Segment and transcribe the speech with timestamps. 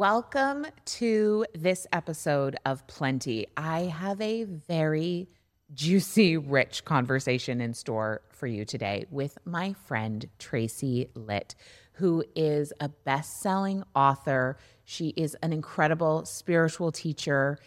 [0.00, 3.48] Welcome to this episode of Plenty.
[3.54, 5.28] I have a very
[5.74, 11.54] juicy, rich conversation in store for you today with my friend Tracy Litt,
[11.92, 14.56] who is a best selling author.
[14.86, 17.58] She is an incredible spiritual teacher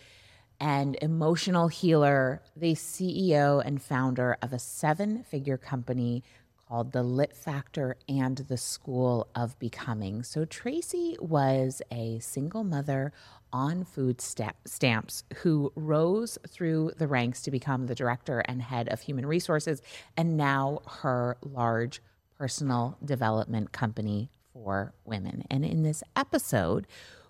[0.59, 6.23] and emotional healer, the CEO and founder of a seven figure company
[6.67, 10.23] called The Litt Factor and the School of Becoming.
[10.23, 13.13] So, Tracy was a single mother
[13.51, 18.89] on food sta- stamps who rose through the ranks to become the director and head
[18.89, 19.81] of human resources,
[20.17, 22.01] and now her large
[22.37, 25.43] personal development company for women.
[25.49, 26.87] And in this episode,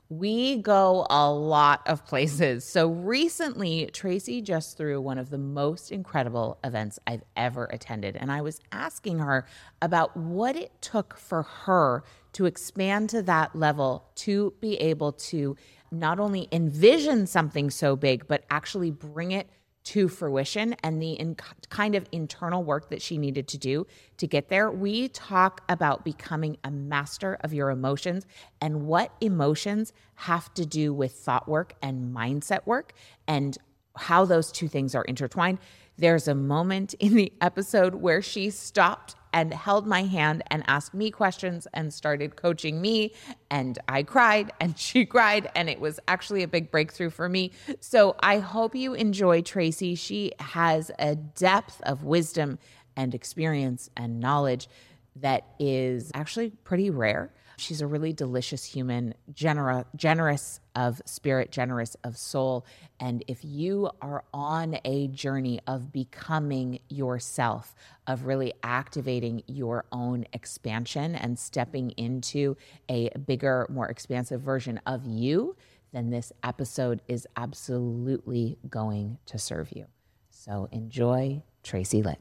[0.09, 2.65] we go a lot of places.
[2.65, 8.15] So recently, Tracy just threw one of the most incredible events I've ever attended.
[8.17, 9.45] And I was asking her
[9.81, 12.03] about what it took for her
[12.33, 15.55] to expand to that level to be able to
[15.91, 19.47] not only envision something so big, but actually bring it
[19.83, 21.35] to fruition and the in,
[21.69, 23.85] kind of internal work that she needed to do
[24.17, 24.71] to get there.
[24.71, 28.25] We talk about becoming a master of your emotions
[28.61, 32.93] and what emotions have to do with thought work and mindset work
[33.27, 33.57] and
[33.95, 35.59] how those two things are intertwined.
[35.97, 40.93] There's a moment in the episode where she stopped and held my hand and asked
[40.93, 43.13] me questions and started coaching me.
[43.49, 45.49] And I cried and she cried.
[45.55, 47.51] And it was actually a big breakthrough for me.
[47.79, 49.95] So I hope you enjoy Tracy.
[49.95, 52.59] She has a depth of wisdom
[52.95, 54.69] and experience and knowledge
[55.17, 57.31] that is actually pretty rare.
[57.63, 62.65] She's a really delicious human, genera- generous of spirit, generous of soul.
[62.99, 67.73] And if you are on a journey of becoming yourself,
[68.05, 72.57] of really activating your own expansion and stepping into
[72.89, 75.55] a bigger, more expansive version of you,
[75.93, 79.85] then this episode is absolutely going to serve you.
[80.31, 82.19] So enjoy Tracy Litt.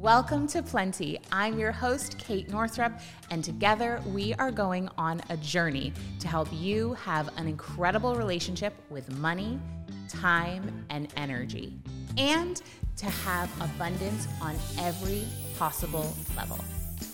[0.00, 1.18] Welcome to Plenty.
[1.32, 2.92] I'm your host, Kate Northrup,
[3.32, 8.74] and together we are going on a journey to help you have an incredible relationship
[8.90, 9.58] with money,
[10.08, 11.76] time, and energy,
[12.16, 12.62] and
[12.96, 15.24] to have abundance on every
[15.58, 16.64] possible level.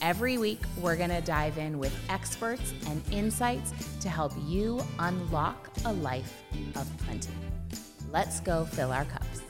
[0.03, 5.71] Every week, we're going to dive in with experts and insights to help you unlock
[5.87, 6.43] a life
[6.77, 7.33] of plenty.
[8.13, 9.41] Let's go fill our cups.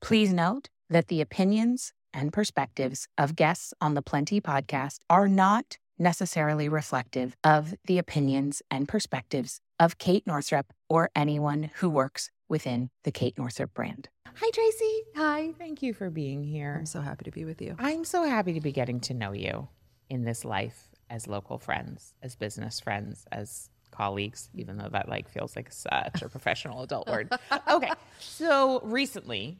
[0.00, 5.76] Please note that the opinions and perspectives of guests on the Plenty podcast are not
[5.98, 12.90] necessarily reflective of the opinions and perspectives of Kate Northrup or anyone who works within
[13.02, 14.08] the Kate Northrup brand.
[14.36, 15.02] Hi, Tracy.
[15.16, 15.52] Hi.
[15.58, 16.76] Thank you for being here.
[16.78, 17.76] I'm so happy to be with you.
[17.78, 19.68] I'm so happy to be getting to know you
[20.08, 25.28] in this life as local friends, as business friends, as colleagues, even though that like
[25.28, 27.32] feels like such a professional adult word.
[27.70, 27.90] Okay.
[28.18, 29.58] So recently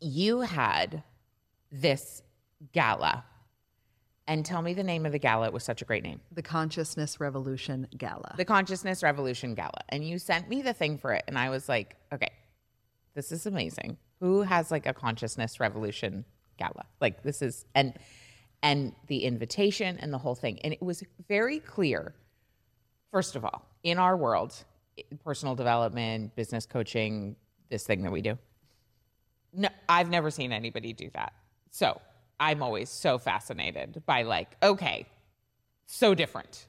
[0.00, 1.02] you had
[1.70, 2.22] this
[2.72, 3.24] gala.
[4.28, 5.46] And tell me the name of the gala.
[5.46, 6.20] It was such a great name.
[6.32, 8.34] The Consciousness Revolution Gala.
[8.36, 9.82] The Consciousness Revolution Gala.
[9.88, 11.22] And you sent me the thing for it.
[11.28, 12.30] And I was like, okay,
[13.14, 13.98] this is amazing.
[14.18, 16.24] Who has like a Consciousness Revolution
[16.58, 16.86] Gala?
[17.00, 17.94] Like this is, and,
[18.64, 20.58] and the invitation and the whole thing.
[20.64, 22.12] And it was very clear,
[23.12, 24.54] first of all, in our world,
[25.24, 27.36] personal development, business coaching,
[27.70, 28.36] this thing that we do.
[29.52, 31.32] No, I've never seen anybody do that.
[31.76, 32.00] So
[32.40, 35.04] I'm always so fascinated by like, okay,
[35.84, 36.68] so different.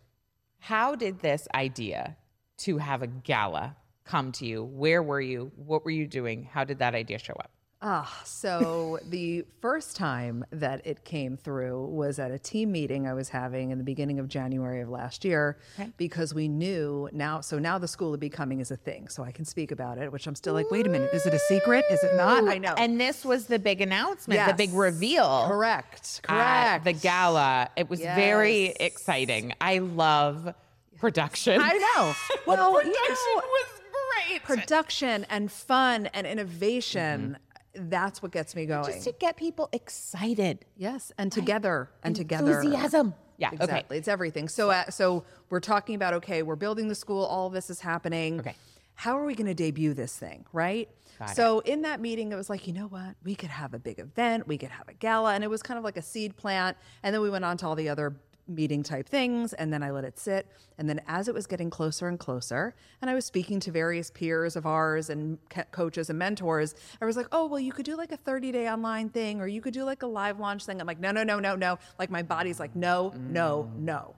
[0.59, 2.17] How did this idea
[2.57, 4.65] to have a gala come to you?
[4.65, 5.53] Where were you?
[5.55, 6.43] What were you doing?
[6.43, 7.51] How did that idea show up?
[7.79, 13.13] Ah, so the first time that it came through was at a team meeting I
[13.13, 15.91] was having in the beginning of January of last year Okay.
[15.95, 19.07] because we knew now so now the school of becoming is a thing.
[19.09, 21.35] So I can speak about it, which I'm still like, wait a minute, is it
[21.35, 21.85] a secret?
[21.91, 22.47] Is it not?
[22.47, 22.73] I know.
[22.79, 25.45] And this was the big announcement, the big reveal.
[25.47, 26.21] Correct.
[26.23, 26.83] Correct.
[26.83, 27.69] the gala.
[27.75, 29.53] It was very exciting.
[29.61, 30.51] I love
[30.99, 31.61] production.
[31.61, 32.13] I know.
[32.47, 33.81] Well, production you know, was
[34.29, 34.43] great.
[34.43, 37.37] production and fun and innovation.
[37.79, 38.85] That's what gets me going.
[38.85, 40.65] Just to get people excited.
[40.75, 42.59] Yes, and together and together.
[42.59, 43.13] Enthusiasm.
[43.37, 43.51] Yeah.
[43.51, 43.95] Exactly.
[43.95, 43.97] Okay.
[43.99, 44.49] It's everything.
[44.49, 47.79] So uh, so we're talking about okay, we're building the school, all of this is
[47.79, 48.39] happening.
[48.39, 48.55] Okay.
[48.95, 50.89] How are we going to debut this thing, right?
[51.19, 53.15] Got so in that meeting it was like, you know what?
[53.23, 55.77] We could have a big event, we could have a gala and it was kind
[55.77, 58.15] of like a seed plant and then we went on to all the other
[58.47, 60.47] meeting type things and then I let it sit.
[60.77, 64.09] And then as it was getting closer and closer and I was speaking to various
[64.11, 65.37] peers of ours and
[65.71, 68.69] coaches and mentors I was like oh well you could do like a 30 day
[68.69, 70.79] online thing or you could do like a live launch thing.
[70.79, 71.79] I'm like no no no no no.
[71.99, 74.15] Like my body's like no no no.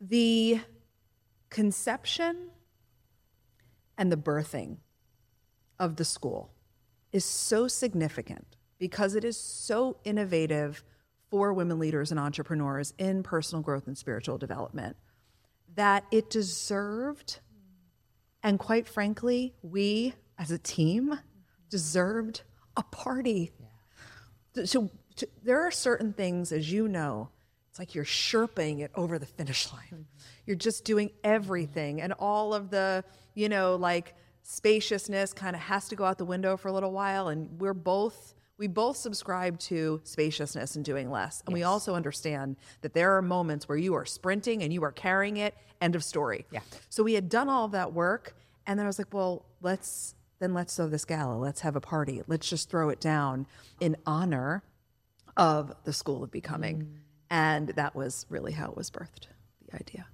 [0.00, 0.60] The
[1.50, 2.48] conception
[3.98, 4.78] and the birthing
[5.78, 6.50] of the school
[7.12, 10.82] is so significant because it is so innovative
[11.32, 14.98] for women leaders and entrepreneurs in personal growth and spiritual development
[15.76, 17.40] that it deserved,
[18.42, 21.18] and quite frankly, we as a team
[21.70, 22.42] deserved
[22.76, 23.50] a party.
[24.66, 27.30] So, to, there are certain things, as you know,
[27.70, 29.80] it's like you're sherping it over the finish line.
[29.86, 30.02] Mm-hmm.
[30.44, 33.04] You're just doing everything, and all of the,
[33.34, 36.92] you know, like spaciousness kind of has to go out the window for a little
[36.92, 37.28] while.
[37.28, 41.42] And we're both, we both subscribe to spaciousness and doing less.
[41.46, 44.92] And we also understand that there are moments where you are sprinting and you are
[44.92, 45.54] carrying it.
[45.80, 46.46] End of story.
[46.50, 46.60] Yeah.
[46.88, 50.14] So we had done all of that work, and then I was like, well, let's
[50.38, 51.36] then let's throw this gala.
[51.36, 52.20] Let's have a party.
[52.26, 53.46] Let's just throw it down
[53.80, 54.64] in honor
[55.36, 56.78] of the School of Becoming.
[56.78, 56.86] Mm.
[57.30, 59.28] And that was really how it was birthed,
[59.68, 60.06] the idea.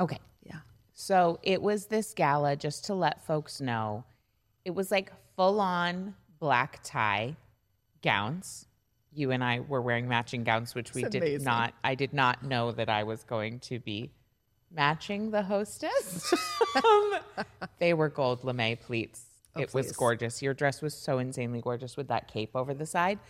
[0.00, 0.18] Okay.
[0.42, 0.60] Yeah.
[0.94, 4.04] So it was this gala, just to let folks know,
[4.64, 7.36] it was like full on black tie
[8.04, 8.66] gowns.
[9.12, 11.44] You and I were wearing matching gowns, which we did amazing.
[11.44, 14.10] not, I did not know that I was going to be
[14.70, 16.32] matching the hostess.
[16.84, 17.14] Um,
[17.78, 19.22] they were gold lame pleats.
[19.56, 20.42] it was gorgeous.
[20.42, 23.20] Your dress was so insanely gorgeous with that cape over the side.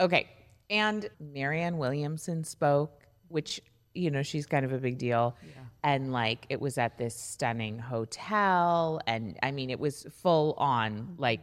[0.00, 0.30] Okay.
[0.70, 3.60] And Marianne Williamson spoke, which,
[3.92, 5.36] you know, she's kind of a big deal.
[5.84, 8.98] And like it was at this stunning hotel.
[9.06, 11.42] And I mean, it was full on, like,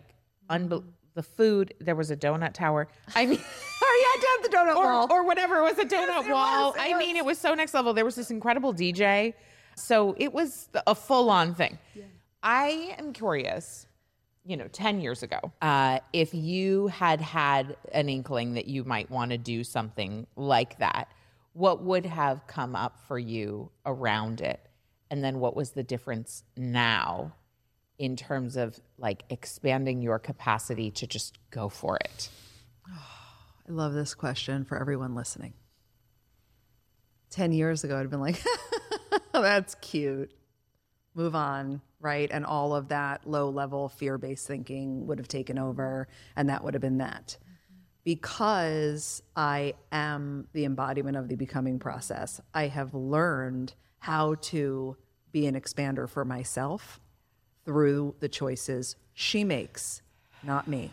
[0.49, 1.73] unbe- the food.
[1.79, 2.87] There was a donut tower.
[3.15, 3.39] I mean,
[3.85, 5.07] Oh, yeah, have the donut wall.
[5.11, 5.57] or, or whatever.
[5.57, 6.71] It was a donut it wall.
[6.71, 7.93] was, I mean, it was so next level.
[7.93, 9.33] There was this incredible DJ.
[9.75, 11.77] So it was a full on thing.
[12.41, 13.87] I am curious,
[14.45, 19.09] you know, 10 years ago, uh, if you had had an inkling that you might
[19.09, 21.07] want to do something like that,
[21.53, 24.59] what would have come up for you around it?
[25.09, 27.33] And then what was the difference now
[27.97, 32.29] in terms of like expanding your capacity to just go for it?
[32.89, 35.53] I love this question for everyone listening.
[37.29, 38.43] 10 years ago, I'd been like,
[39.33, 40.31] that's cute.
[41.15, 42.29] Move on, right?
[42.31, 46.63] And all of that low level fear based thinking would have taken over, and that
[46.63, 47.37] would have been that.
[48.03, 54.97] Because I am the embodiment of the becoming process, I have learned how to
[55.31, 56.99] be an expander for myself
[57.65, 60.01] through the choices she makes,
[60.43, 60.91] not me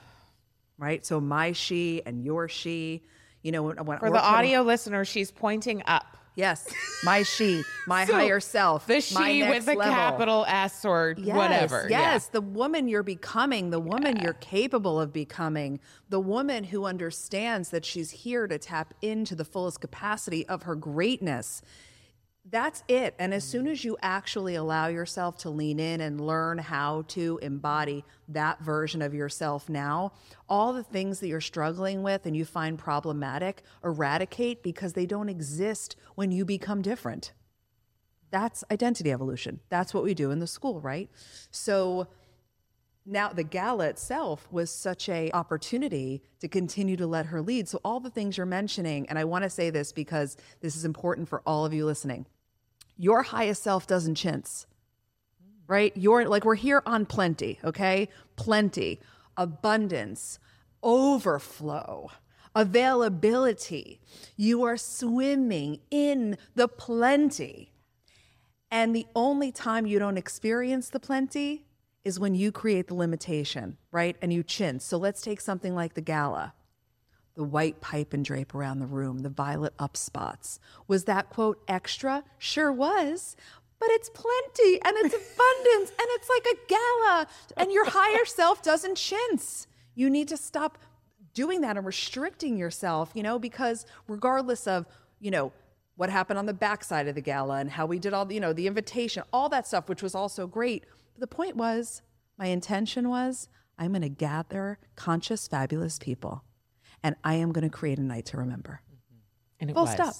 [0.78, 1.04] right?
[1.04, 3.02] So my she and your she,
[3.42, 6.16] you know, when, when For the audio listener, she's pointing up.
[6.34, 6.66] yes,
[7.04, 9.94] my she, my So, higher self, The my she next with the level.
[9.94, 11.86] capital S or Yes, whatever.
[11.90, 12.12] yeah.
[12.12, 17.68] Yes, the woman you're becoming, the woman you're capable of becoming, the woman who understands
[17.70, 21.60] that she's here to tap into the fullest capacity of her greatness.
[22.50, 23.14] That's it.
[23.20, 27.38] And as soon as you actually allow yourself to lean in and learn how to
[27.42, 30.12] embody that version of yourself now,
[30.48, 35.28] all the things that you're struggling with and you find problematic eradicate because they don't
[35.28, 37.32] exist when you become different.
[38.32, 39.60] That's identity evolution.
[39.68, 41.08] That's what we do in the school, right?
[41.52, 42.08] So
[43.06, 47.68] now the gala itself was such a opportunity to continue to let her lead.
[47.68, 50.84] So all the things you're mentioning, and I want to say this because this is
[50.84, 52.26] important for all of you listening.
[53.00, 54.66] Your highest self doesn't chintz.
[55.66, 55.96] Right?
[55.96, 58.10] You're like we're here on plenty, okay?
[58.36, 59.00] Plenty,
[59.38, 60.38] abundance,
[60.82, 62.10] overflow,
[62.54, 64.02] availability.
[64.36, 67.72] You are swimming in the plenty.
[68.70, 71.64] And the only time you don't experience the plenty
[72.04, 74.14] is when you create the limitation, right?
[74.20, 74.78] And you chin.
[74.78, 76.52] So let's take something like the gala.
[77.36, 80.58] The white pipe and drape around the room, the violet up spots.
[80.88, 82.24] Was that quote extra?
[82.38, 83.36] Sure was.
[83.78, 87.26] But it's plenty and it's abundance and it's like a gala.
[87.56, 89.66] And your higher self doesn't chintz.
[89.94, 90.78] You need to stop
[91.34, 94.86] doing that and restricting yourself, you know, because regardless of,
[95.20, 95.52] you know,
[95.96, 98.52] what happened on the backside of the gala and how we did all you know,
[98.52, 100.84] the invitation, all that stuff, which was also great.
[101.14, 102.02] But the point was,
[102.38, 106.42] my intention was, I'm going to gather conscious, fabulous people,
[107.02, 108.82] and I am going to create a night to remember.
[109.58, 109.92] And it Full was.
[109.92, 110.14] stop.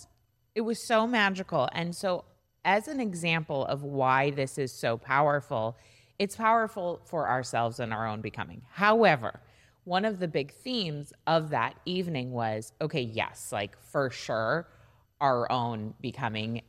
[0.55, 1.69] It was so magical.
[1.73, 2.25] And so,
[2.65, 5.77] as an example of why this is so powerful,
[6.19, 8.63] it's powerful for ourselves and our own becoming.
[8.71, 9.41] However,
[9.85, 14.69] one of the big themes of that evening was okay, yes, like for sure,
[15.21, 16.63] our own becoming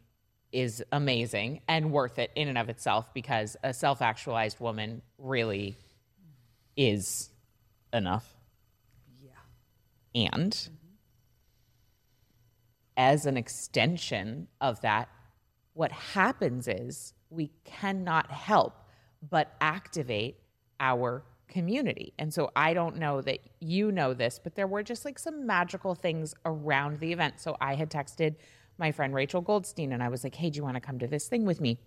[0.51, 5.77] is amazing and worth it in and of itself because a self actualized woman really
[6.75, 7.29] is
[7.93, 8.35] enough.
[10.13, 10.69] And
[12.97, 15.09] as an extension of that,
[15.73, 18.75] what happens is we cannot help
[19.29, 20.37] but activate
[20.79, 22.13] our community.
[22.17, 25.45] And so I don't know that you know this, but there were just like some
[25.45, 27.39] magical things around the event.
[27.39, 28.35] So I had texted
[28.77, 31.07] my friend Rachel Goldstein and I was like, hey, do you want to come to
[31.07, 31.77] this thing with me?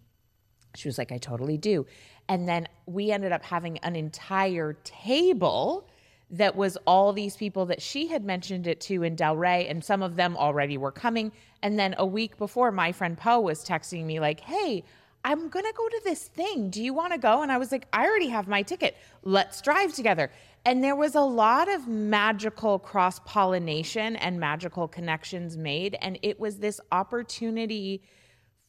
[0.76, 1.86] She was like, I totally do.
[2.28, 5.88] And then we ended up having an entire table
[6.34, 10.02] that was all these people that she had mentioned it to in Delray, and some
[10.02, 11.30] of them already were coming.
[11.62, 14.82] And then a week before, my friend Poe was texting me, like, hey,
[15.24, 16.70] I'm gonna go to this thing.
[16.70, 17.42] Do you wanna go?
[17.42, 18.96] And I was like, I already have my ticket.
[19.22, 20.30] Let's drive together.
[20.66, 25.96] And there was a lot of magical cross pollination and magical connections made.
[26.02, 28.02] And it was this opportunity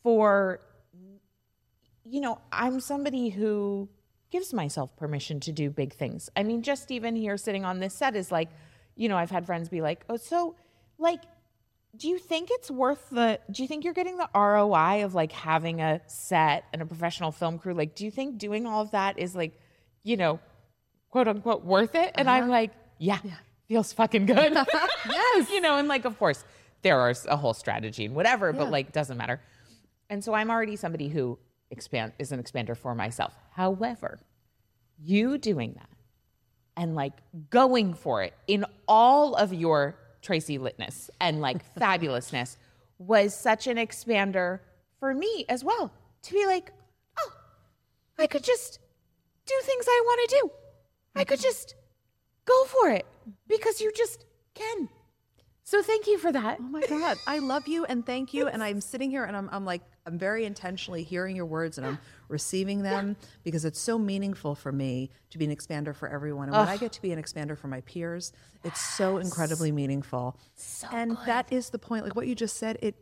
[0.03, 0.61] for,
[2.05, 3.89] you know, I'm somebody who
[4.31, 6.29] gives myself permission to do big things.
[6.35, 8.49] I mean, just even here sitting on this set is like,
[8.95, 10.55] you know, I've had friends be like, oh, so
[10.97, 11.21] like,
[11.97, 15.31] do you think it's worth the do you think you're getting the ROI of like
[15.31, 17.73] having a set and a professional film crew?
[17.73, 19.59] Like, do you think doing all of that is like,
[20.03, 20.39] you know,
[21.09, 22.11] quote unquote worth it?
[22.15, 22.37] And uh-huh.
[22.37, 23.35] I'm like, yeah, yeah,
[23.67, 24.53] feels fucking good.
[25.09, 25.49] yes.
[25.51, 26.43] you know, and like of course
[26.81, 28.57] there is a whole strategy and whatever, yeah.
[28.57, 29.41] but like doesn't matter.
[30.09, 31.39] And so I'm already somebody who
[31.71, 33.33] expand is an expander for myself.
[33.51, 34.19] However,
[35.01, 35.89] you doing that
[36.77, 37.13] and like
[37.49, 42.57] going for it in all of your Tracy Litness and like fabulousness
[42.97, 44.59] was such an expander
[44.99, 45.91] for me as well
[46.23, 46.71] to be like,
[47.19, 47.31] oh,
[48.17, 48.79] I could just
[49.45, 50.51] do things I want to do.
[51.15, 51.75] I could just
[52.45, 53.05] go for it
[53.47, 54.89] because you just can.
[55.65, 56.59] So thank you for that.
[56.59, 57.17] Oh my God.
[57.25, 58.47] I love you and thank you.
[58.47, 61.87] And I'm sitting here and I'm, I'm like, I'm very intentionally hearing your words and
[61.87, 61.97] I'm
[62.29, 66.49] receiving them because it's so meaningful for me to be an expander for everyone.
[66.49, 68.31] And when I get to be an expander for my peers,
[68.63, 70.37] it's so incredibly meaningful.
[70.53, 71.25] So and good.
[71.25, 72.05] that is the point.
[72.05, 72.95] Like what you just said, it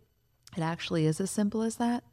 [0.55, 2.05] it actually is as simple as that.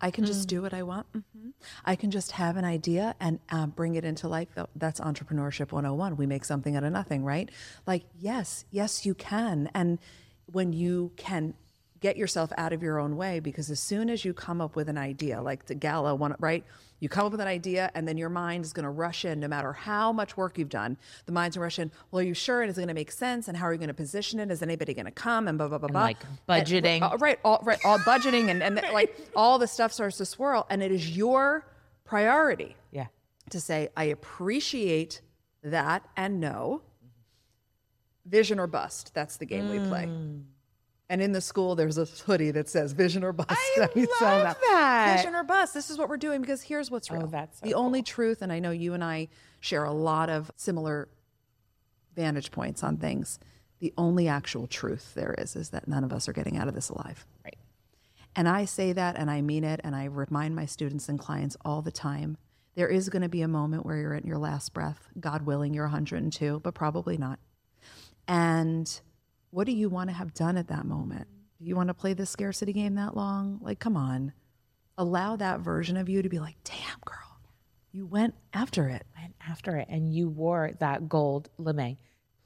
[0.00, 0.46] I can just mm.
[0.46, 1.06] do what I want.
[1.12, 1.50] Mm-hmm.
[1.84, 4.48] I can just have an idea and uh, bring it into life.
[4.76, 6.16] That's entrepreneurship 101.
[6.16, 7.50] We make something out of nothing, right?
[7.86, 9.70] Like, yes, yes, you can.
[9.74, 9.98] And
[10.46, 11.54] when you can
[12.00, 14.88] get yourself out of your own way because as soon as you come up with
[14.88, 16.64] an idea like the gala one right?
[17.00, 19.38] You come up with an idea and then your mind is going to rush in
[19.38, 20.96] no matter how much work you've done.
[21.26, 22.62] The mind's going to rush in well are you sure?
[22.62, 23.48] And is it going to make sense?
[23.48, 24.50] And how are you going to position it?
[24.50, 25.48] Is anybody going to come?
[25.48, 26.02] And blah blah blah blah.
[26.02, 29.92] like budgeting and, uh, right all right all budgeting and, and like all the stuff
[29.92, 31.66] starts to swirl and it is your
[32.04, 33.06] priority yeah.
[33.50, 35.20] to say i appreciate
[35.62, 36.82] that and no.
[38.24, 39.70] Vision or bust that's the game mm.
[39.70, 40.04] we play.
[40.04, 40.42] Mm.
[41.10, 44.58] And in the school, there's a hoodie that says "Vision or Bust." I love that.
[44.60, 45.16] that.
[45.16, 45.72] Vision or bust.
[45.72, 47.24] This is what we're doing because here's what's oh, real.
[47.24, 47.82] Oh, that's so the cool.
[47.82, 49.28] only truth, and I know you and I
[49.60, 51.08] share a lot of similar
[52.14, 53.38] vantage points on things.
[53.80, 56.74] The only actual truth there is is that none of us are getting out of
[56.74, 57.24] this alive.
[57.44, 57.56] Right.
[58.36, 61.56] And I say that, and I mean it, and I remind my students and clients
[61.64, 62.36] all the time.
[62.74, 65.08] There is going to be a moment where you're at your last breath.
[65.18, 67.38] God willing, you're 102, but probably not.
[68.28, 69.00] And
[69.50, 71.26] what do you want to have done at that moment?
[71.58, 73.58] Do you want to play the scarcity game that long?
[73.62, 74.32] Like, come on.
[74.96, 77.40] Allow that version of you to be like, damn, girl,
[77.92, 79.06] you went after it.
[79.20, 79.88] Went after it.
[79.88, 81.98] And you wore that gold lame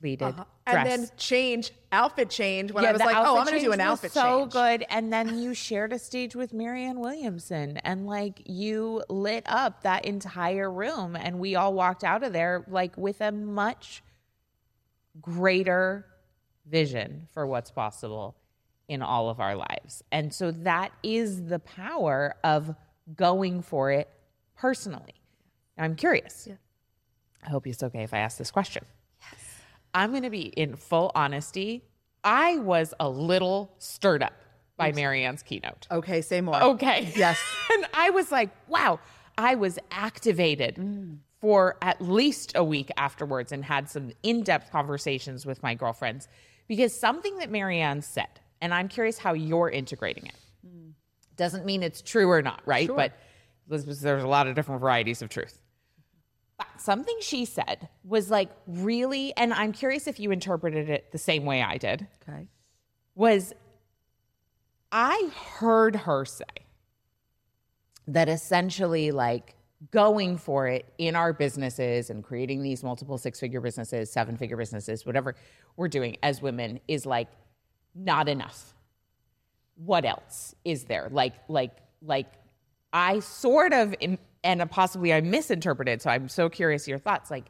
[0.02, 0.44] pleated uh-huh.
[0.66, 3.72] And then change, outfit change when yeah, I was like, oh, I'm going to do
[3.72, 4.24] an outfit change.
[4.24, 4.52] so change.
[4.52, 4.86] good.
[4.90, 10.04] And then you shared a stage with Marianne Williamson and like you lit up that
[10.04, 11.16] entire room.
[11.16, 14.04] And we all walked out of there like with a much
[15.20, 16.06] greater
[16.68, 18.36] vision for what's possible
[18.88, 20.02] in all of our lives.
[20.12, 22.74] And so that is the power of
[23.14, 24.08] going for it
[24.56, 25.14] personally.
[25.78, 26.46] I'm curious.
[26.48, 26.56] Yeah.
[27.44, 28.84] I hope it's okay if I ask this question.
[29.20, 29.40] Yes.
[29.94, 31.82] I'm going to be in full honesty.
[32.22, 34.34] I was a little stirred up
[34.76, 34.96] by Oops.
[34.96, 35.86] Marianne's keynote.
[35.90, 36.62] Okay, say more.
[36.62, 37.12] Okay.
[37.16, 37.40] Yes.
[37.72, 39.00] and I was like, wow,
[39.36, 41.18] I was activated mm.
[41.40, 46.28] for at least a week afterwards and had some in depth conversations with my girlfriends
[46.72, 50.34] because something that Marianne said, and I'm curious how you're integrating it,
[50.66, 50.92] mm.
[51.36, 52.86] doesn't mean it's true or not, right?
[52.86, 52.96] Sure.
[52.96, 53.12] But
[53.68, 55.60] there's a lot of different varieties of truth.
[56.56, 61.18] But something she said was like really, and I'm curious if you interpreted it the
[61.18, 62.06] same way I did.
[62.26, 62.48] Okay.
[63.16, 63.52] Was
[64.90, 66.46] I heard her say
[68.06, 69.56] that essentially, like,
[69.90, 74.56] going for it in our businesses and creating these multiple six figure businesses, seven figure
[74.56, 75.34] businesses, whatever
[75.76, 77.28] we're doing as women is like
[77.94, 78.74] not enough.
[79.74, 81.08] What else is there?
[81.10, 82.26] Like, like, like
[82.92, 83.94] I sort of,
[84.44, 86.00] and possibly I misinterpreted.
[86.00, 87.30] So I'm so curious your thoughts.
[87.30, 87.46] Like,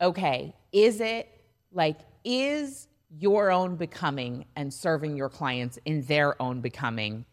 [0.00, 1.28] okay, is it
[1.72, 7.26] like, is your own becoming and serving your clients in their own becoming,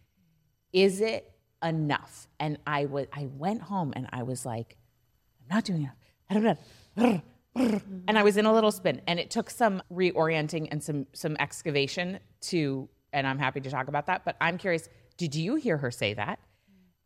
[0.74, 1.32] is it
[1.64, 2.28] enough.
[2.40, 4.78] And I was I went home and I was like,
[5.42, 5.90] I'm not doing
[6.30, 6.58] enough.
[7.56, 11.36] And I was in a little spin and it took some reorienting and some some
[11.40, 14.88] excavation to and I'm happy to talk about that, but I'm curious,
[15.18, 16.40] did you hear her say that?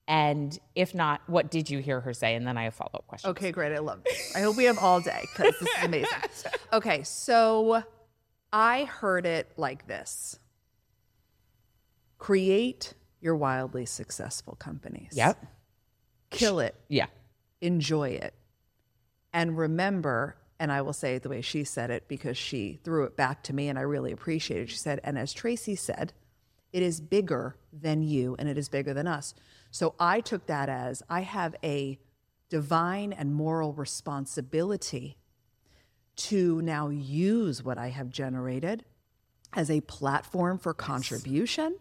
[0.07, 2.35] And if not, what did you hear her say?
[2.35, 3.31] And then I have follow up questions.
[3.31, 3.73] Okay, great.
[3.73, 4.35] I love this.
[4.35, 6.09] I hope we have all day because this is amazing.
[6.73, 7.83] Okay, so
[8.51, 10.39] I heard it like this
[12.17, 12.93] create
[13.23, 15.11] your wildly successful companies.
[15.13, 15.43] Yep.
[16.29, 17.07] Kill it, Yeah.
[17.61, 18.33] enjoy it.
[19.31, 23.03] And remember, and I will say it the way she said it because she threw
[23.05, 24.69] it back to me and I really appreciate it.
[24.69, 26.13] She said, and as Tracy said,
[26.73, 29.33] it is bigger than you and it is bigger than us.
[29.71, 31.97] So I took that as I have a
[32.49, 35.17] divine and moral responsibility
[36.15, 38.85] to now use what I have generated
[39.53, 41.77] as a platform for contribution,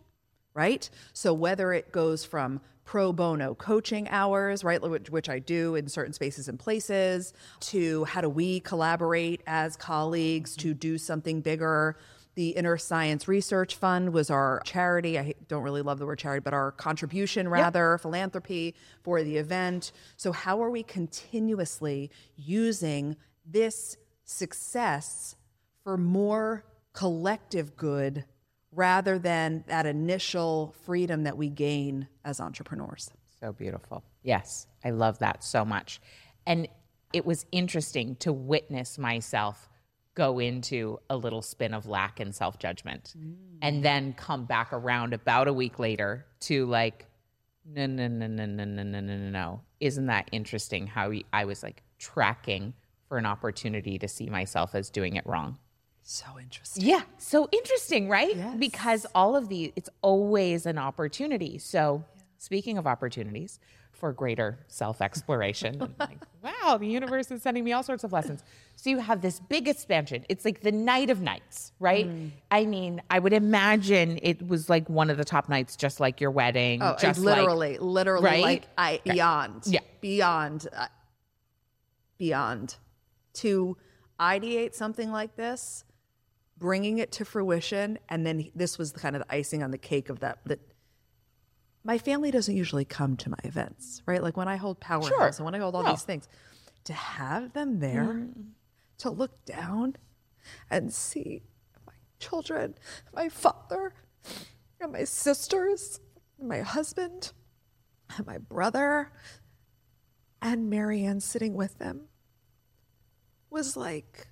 [0.54, 0.88] right?
[1.12, 5.88] So whether it goes from pro bono coaching hours, right, which, which I do in
[5.88, 11.96] certain spaces and places, to how do we collaborate as colleagues to do something bigger.
[12.34, 15.18] The Inner Science Research Fund was our charity.
[15.18, 19.92] I don't really love the word charity, but our contribution, rather, philanthropy for the event.
[20.16, 25.36] So, how are we continuously using this success
[25.84, 28.24] for more collective good
[28.72, 33.10] rather than that initial freedom that we gain as entrepreneurs.
[33.40, 34.02] So beautiful.
[34.22, 36.00] Yes, I love that so much.
[36.46, 36.68] And
[37.12, 39.68] it was interesting to witness myself
[40.14, 43.34] go into a little spin of lack and self judgment mm.
[43.62, 47.06] and then come back around about a week later to like,
[47.64, 49.60] no, no, no, no, no, no, no, no, no, no.
[49.80, 52.74] Isn't that interesting how I was like tracking
[53.08, 55.58] for an opportunity to see myself as doing it wrong?
[56.04, 56.84] So interesting.
[56.84, 57.02] Yeah.
[57.18, 58.58] So interesting, right?
[58.58, 61.58] Because all of these, it's always an opportunity.
[61.58, 62.04] So,
[62.38, 63.60] speaking of opportunities
[63.92, 68.42] for greater self exploration, like, wow, the universe is sending me all sorts of lessons.
[68.74, 70.26] So, you have this big expansion.
[70.28, 72.08] It's like the night of nights, right?
[72.50, 76.20] I mean, I would imagine it was like one of the top nights, just like
[76.20, 76.82] your wedding.
[76.82, 78.42] Oh, just like- literally, literally, right?
[78.42, 79.80] like I beyond, Yeah.
[80.00, 80.88] beyond, uh,
[82.18, 82.76] beyond.
[83.34, 83.76] To
[84.20, 85.84] ideate something like this,
[86.62, 90.08] bringing it to fruition, and then this was kind of the icing on the cake
[90.08, 90.38] of that.
[90.46, 90.60] That
[91.84, 94.22] my family doesn't usually come to my events, right?
[94.22, 96.28] Like when I hold powerhouse and when I hold all these things,
[96.84, 98.40] to have them there, mm-hmm.
[98.98, 99.96] to look down
[100.70, 101.42] and see
[101.84, 102.76] my children,
[103.12, 103.92] my father,
[104.80, 106.00] and my sisters,
[106.38, 107.32] and my husband,
[108.16, 109.10] and my brother,
[110.40, 112.02] and Marianne sitting with them
[113.50, 114.28] was like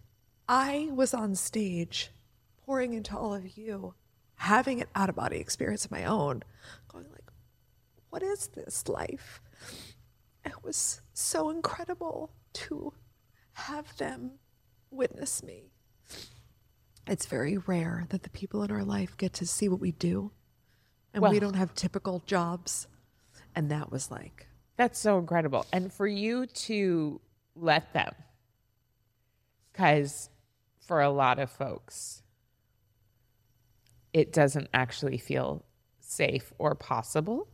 [0.49, 2.11] I was on stage
[2.70, 3.94] pouring into all of you,
[4.37, 6.40] having an out of body experience of my own,
[6.87, 7.28] going like,
[8.11, 9.40] what is this life?
[10.44, 12.92] It was so incredible to
[13.54, 14.38] have them
[14.88, 15.72] witness me.
[17.09, 20.30] It's very rare that the people in our life get to see what we do,
[21.12, 22.87] and we don't have typical jobs.
[23.56, 25.66] And that was like, That's so incredible.
[25.72, 27.20] And for you to
[27.56, 28.14] let them,
[29.72, 30.30] because
[30.78, 32.22] for a lot of folks,
[34.12, 35.64] it doesn't actually feel
[36.01, 37.49] safe or possible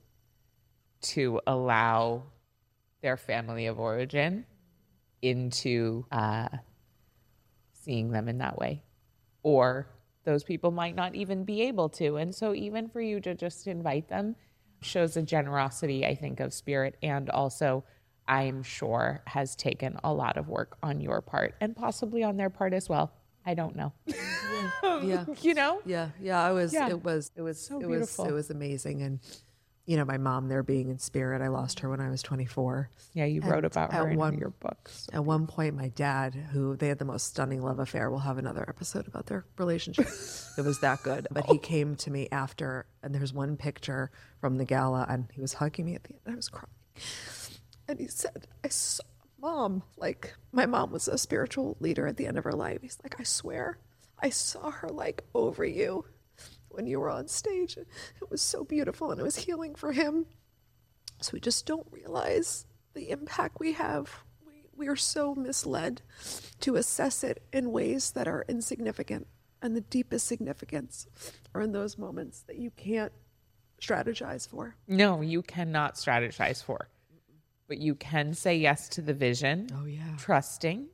[1.03, 2.23] to allow
[3.03, 4.45] their family of origin
[5.23, 6.49] into uh,
[7.73, 8.83] seeing them in that way.
[9.43, 9.87] Or
[10.25, 12.17] those people might not even be able to.
[12.17, 14.35] And so, even for you to just invite them
[14.83, 17.85] shows a generosity, I think, of spirit and also.
[18.29, 22.51] I'm sure has taken a lot of work on your part and possibly on their
[22.51, 23.13] part as well.
[23.47, 23.93] I don't know.
[24.83, 25.25] yeah.
[25.41, 25.81] you know?
[25.87, 26.75] Yeah, yeah, I was.
[26.75, 26.89] Yeah.
[26.89, 27.31] It was.
[27.37, 27.61] It was.
[27.61, 28.25] So it beautiful.
[28.25, 28.33] was.
[28.33, 29.21] It was amazing, and
[29.87, 31.41] you know, my mom there being in spirit.
[31.41, 32.91] I lost her when I was 24.
[33.15, 35.09] Yeah, you wrote about her in one- your books.
[35.13, 38.37] At one point, my dad, who they had the most stunning love affair, we'll have
[38.37, 40.09] another episode about their relationship.
[40.59, 41.29] it was that good.
[41.31, 45.41] But he came to me after, and there's one picture from the gala, and he
[45.41, 46.21] was hugging me at the end.
[46.27, 46.67] I was crying,
[47.87, 49.05] and he said, "I saw
[49.41, 49.83] mom.
[49.97, 52.83] Like my mom was a spiritual leader at the end of her life.
[52.83, 53.79] He's like, I swear,
[54.21, 56.05] I saw her like over you."
[56.69, 60.27] When you were on stage, it was so beautiful and it was healing for him.
[61.23, 64.11] So we just don't realize the impact we have.
[64.47, 66.03] We, we are so misled
[66.61, 69.27] to assess it in ways that are insignificant.
[69.63, 71.07] And the deepest significance
[71.55, 73.13] are in those moments that you can't
[73.81, 74.77] strategize for.
[74.87, 76.89] No, you cannot strategize for,
[77.69, 79.69] but you can say yes to the vision.
[79.75, 80.17] Oh, yeah.
[80.19, 80.89] Trusting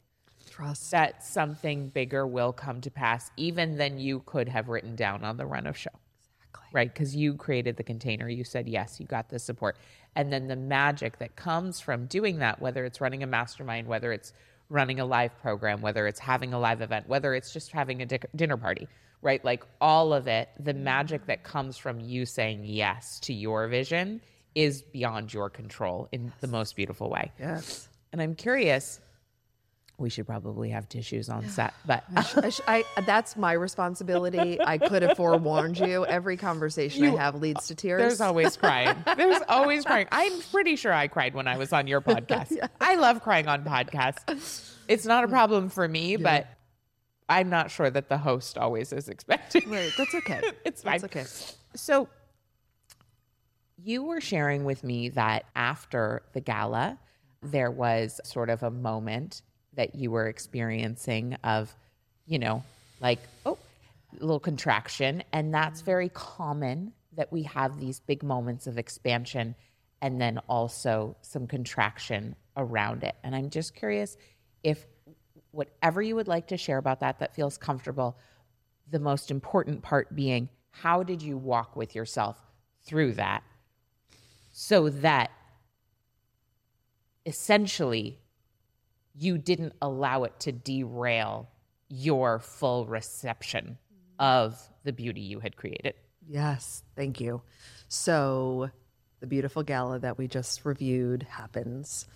[0.51, 0.91] Trust.
[0.91, 5.37] that something bigger will come to pass, even than you could have written down on
[5.37, 5.91] the run of show.
[6.21, 6.69] Exactly.
[6.73, 6.93] Right?
[6.93, 8.29] Because you created the container.
[8.29, 9.77] You said, yes, you got the support.
[10.15, 14.13] And then the magic that comes from doing that, whether it's running a mastermind, whether
[14.13, 14.33] it's
[14.69, 18.07] running a live program, whether it's having a live event, whether it's just having a
[18.07, 18.89] dinner party,
[19.21, 19.45] right?
[19.45, 20.85] Like all of it, the mm-hmm.
[20.85, 24.21] magic that comes from you saying yes to your vision
[24.55, 26.33] is beyond your control in yes.
[26.41, 27.33] the most beautiful way.
[27.39, 27.89] Yes.
[28.13, 29.01] And I'm curious,
[29.99, 33.53] we should probably have tissues on set, but I sh- I sh- I, that's my
[33.53, 34.61] responsibility.
[34.61, 36.05] I could have forewarned you.
[36.05, 38.01] Every conversation you, I have leads to tears.
[38.01, 38.97] There's always crying.
[39.17, 40.09] There's always crying.
[40.13, 42.57] I'm pretty sure I cried when I was on your podcast.
[42.81, 44.71] I love crying on podcasts.
[44.89, 46.19] It's not a problem for me, yeah.
[46.19, 46.47] but
[47.29, 49.71] I'm not sure that the host always is expecting.
[49.71, 49.93] Right.
[49.97, 50.43] That's okay.
[50.65, 51.01] it's fine.
[51.01, 51.25] That's okay.
[51.75, 52.09] So
[53.85, 56.99] you were sharing with me that after the gala,
[57.43, 59.43] there was sort of a moment
[59.75, 61.75] that you were experiencing of,
[62.27, 62.63] you know,
[63.01, 63.59] like, oh,
[64.21, 65.25] a little contraction.
[65.33, 65.87] And that's mm-hmm.
[65.87, 69.55] very common that we have these big moments of expansion
[70.01, 73.17] and then also some contraction around it.
[73.23, 74.17] And I'm just curious
[74.63, 74.87] if
[75.51, 78.17] whatever you would like to share about that that feels comfortable,
[78.91, 82.39] the most important part being how did you walk with yourself
[82.85, 83.43] through that
[84.53, 85.31] so that
[87.27, 88.19] essentially
[89.15, 91.49] you didn't allow it to derail
[91.89, 93.79] your full reception
[94.19, 95.95] of the beauty you had created.
[96.27, 97.43] Yes, thank you.
[97.89, 98.71] So,
[99.21, 102.07] the beautiful gala that we just reviewed happens.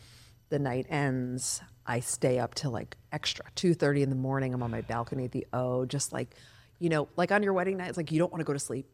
[0.49, 1.61] The night ends.
[1.87, 4.55] I stay up till like extra 2:30 in the morning.
[4.55, 6.35] I'm on my balcony at the O, just like,
[6.79, 8.59] you know, like on your wedding night, it's like you don't want to go to
[8.59, 8.87] sleep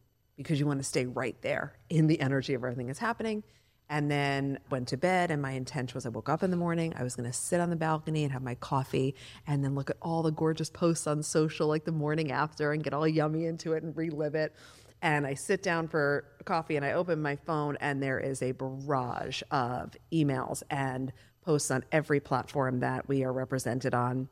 [0.43, 3.43] because you want to stay right there in the energy of everything that's happening.
[3.89, 6.95] And then went to bed and my intention was i woke up in the morning
[6.97, 9.15] i was going to sit on the balcony and have my coffee
[9.47, 12.83] and then look at all the gorgeous posts on social like the morning after and
[12.83, 14.55] get all yummy into it and relive it.
[15.03, 18.53] And i sit down for coffee and i open my phone and there is a
[18.53, 21.13] barrage of emails and
[21.45, 24.29] posts on every platform that we are represented on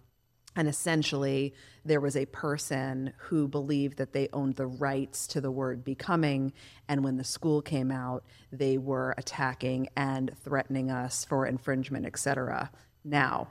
[0.56, 5.50] and essentially, there was a person who believed that they owned the rights to the
[5.50, 6.52] word becoming.
[6.88, 12.18] And when the school came out, they were attacking and threatening us for infringement, et
[12.18, 12.70] cetera.
[13.04, 13.48] Now,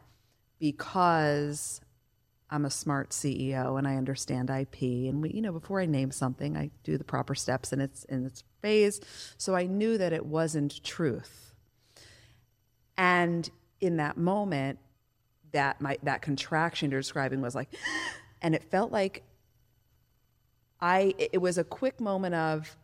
[0.60, 1.80] because
[2.50, 6.12] I'm a smart CEO and I understand IP, and we, you know, before I name
[6.12, 9.00] something, I do the proper steps in its in its phase.
[9.38, 11.54] So I knew that it wasn't truth.
[12.98, 14.80] And in that moment,
[15.52, 17.70] that my that contraction you're describing was like
[18.42, 19.24] and it felt like
[20.80, 22.76] I it was a quick moment of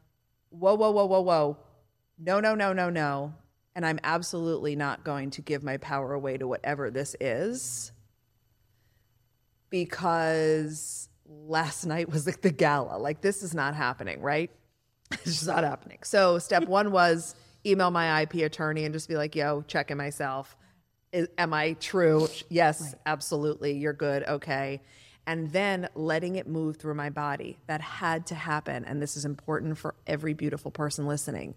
[0.50, 1.58] whoa whoa whoa whoa whoa
[2.18, 3.34] no no no no no
[3.76, 7.92] and I'm absolutely not going to give my power away to whatever this is
[9.70, 12.98] because last night was like the gala.
[12.98, 14.52] Like this is not happening right?
[15.12, 16.00] It's just not happening.
[16.04, 20.58] So step 1 was email my IP attorney and just be like yo checking myself
[21.38, 22.28] am I true?
[22.50, 22.94] Yes, right.
[23.06, 23.74] absolutely.
[23.74, 24.24] You're good.
[24.24, 24.82] Okay.
[25.28, 27.58] And then letting it move through my body.
[27.68, 28.86] That had to happen.
[28.86, 31.56] And this is important for every beautiful person listening.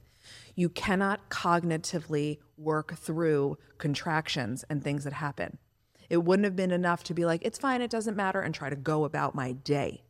[0.54, 5.58] You cannot cognitively work through contractions and things that happen.
[6.10, 8.70] It wouldn't have been enough to be like, it's fine, it doesn't matter, and try
[8.70, 10.02] to go about my day.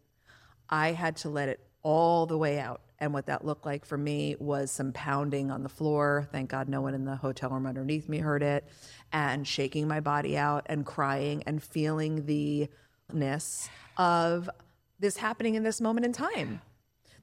[0.70, 2.80] I had to let it all the way out.
[3.00, 6.28] And what that looked like for me was some pounding on the floor.
[6.32, 8.68] Thank God no one in the hotel room underneath me heard it.
[9.12, 12.68] And shaking my body out and crying and feeling the
[13.12, 14.50] ness of
[14.98, 16.60] this happening in this moment in time.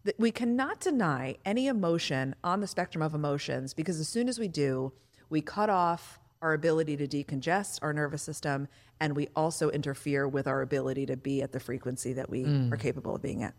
[0.05, 4.39] That We cannot deny any emotion on the spectrum of emotions because as soon as
[4.39, 4.93] we do,
[5.29, 8.67] we cut off our ability to decongest our nervous system
[8.99, 12.71] and we also interfere with our ability to be at the frequency that we mm.
[12.71, 13.53] are capable of being at.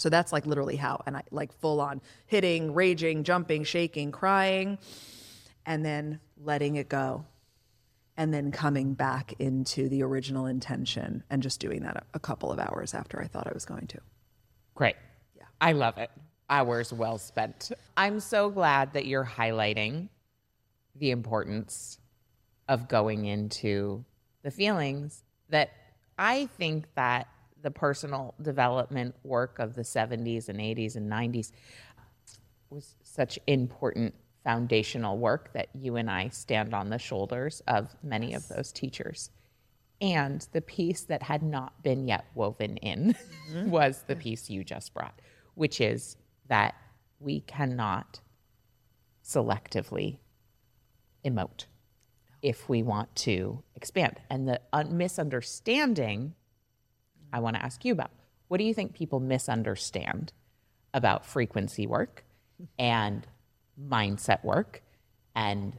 [0.00, 4.78] So that's like literally how, and I like full on hitting, raging, jumping, shaking, crying,
[5.66, 7.26] and then letting it go.
[8.16, 12.58] And then coming back into the original intention and just doing that a, couple of
[12.58, 13.98] hours after I thought I was going to.
[14.74, 14.96] Great.
[15.36, 15.44] Yeah.
[15.60, 16.10] I love it.
[16.48, 17.70] Hours well spent.
[17.94, 20.08] I'm so glad that you're highlighting
[20.96, 21.98] the importance
[22.70, 24.02] of going into
[24.44, 25.72] the feelings that
[26.16, 27.28] I think that
[27.62, 31.52] the personal development work of the 70s and 80s and 90s
[32.70, 38.30] was such important foundational work that you and I stand on the shoulders of many
[38.30, 38.50] yes.
[38.50, 39.30] of those teachers.
[40.00, 43.14] And the piece that had not been yet woven in
[43.50, 43.70] mm-hmm.
[43.70, 45.20] was the piece you just brought,
[45.54, 46.16] which is
[46.48, 46.74] that
[47.18, 48.20] we cannot
[49.22, 50.18] selectively
[51.24, 51.66] emote
[52.40, 54.18] if we want to expand.
[54.30, 56.34] And the un- misunderstanding
[57.32, 58.10] I want to ask you about.
[58.48, 60.32] What do you think people misunderstand
[60.92, 62.24] about frequency work
[62.78, 63.26] and
[63.80, 64.82] mindset work
[65.34, 65.76] and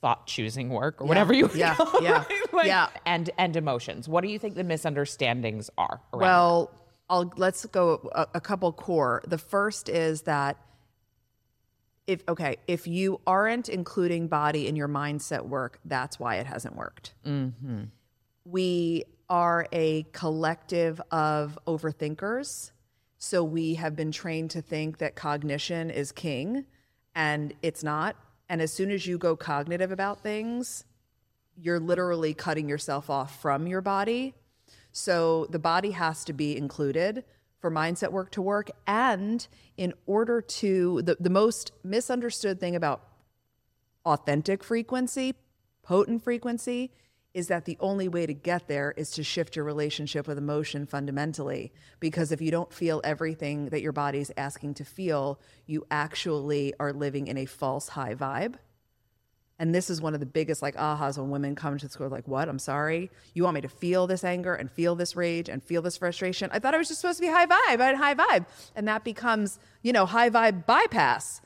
[0.00, 2.88] thought choosing work or whatever you yeah, it, yeah, like, yeah.
[3.04, 4.08] and and emotions.
[4.08, 6.00] What do you think the misunderstandings are?
[6.12, 6.70] Around Well,
[7.10, 9.22] I'll let's go a, a couple core.
[9.26, 10.56] The first is that
[12.06, 16.76] if okay, if you aren't including body in your mindset work, that's why it hasn't
[16.76, 17.14] worked.
[17.26, 17.84] Mm-hmm.
[18.44, 22.72] We are a collective of overthinkers.
[23.18, 26.66] So we have been trained to think that cognition is king
[27.14, 28.16] and it's not.
[28.48, 30.84] And as soon as you go cognitive about things,
[31.56, 34.34] you're literally cutting yourself off from your body.
[34.92, 37.24] So the body has to be included
[37.60, 38.70] for mindset work to work.
[38.86, 43.02] And in order to, the, the most misunderstood thing about
[44.06, 45.34] authentic frequency,
[45.82, 46.92] potent frequency,
[47.38, 50.84] is that the only way to get there is to shift your relationship with emotion
[50.86, 51.72] fundamentally.
[52.00, 56.92] Because if you don't feel everything that your body's asking to feel, you actually are
[56.92, 58.56] living in a false high vibe.
[59.56, 62.08] And this is one of the biggest like ahas when women come to the school
[62.08, 62.48] like, "What?
[62.48, 63.08] I'm sorry.
[63.34, 66.50] You want me to feel this anger and feel this rage and feel this frustration?
[66.52, 67.80] I thought I was just supposed to be high vibe.
[67.80, 71.40] I had high vibe." And that becomes, you know, high vibe bypass.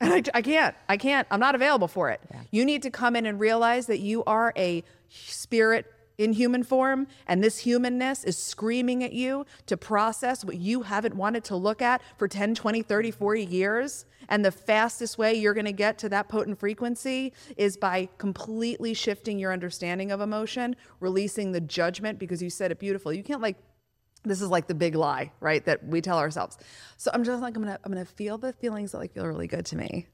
[0.00, 0.74] And I, I can't.
[0.88, 1.26] I can't.
[1.30, 2.20] I'm not available for it.
[2.50, 5.86] You need to come in and realize that you are a spirit
[6.18, 11.14] in human form, and this humanness is screaming at you to process what you haven't
[11.14, 14.06] wanted to look at for 10, 20, 30, 40 years.
[14.28, 18.94] And the fastest way you're going to get to that potent frequency is by completely
[18.94, 23.12] shifting your understanding of emotion, releasing the judgment, because you said it beautiful.
[23.12, 23.56] You can't like
[24.26, 25.64] this is like the big lie, right?
[25.64, 26.58] That we tell ourselves.
[26.96, 29.46] So I'm just like, I'm gonna, I'm gonna feel the feelings that like feel really
[29.46, 30.06] good to me.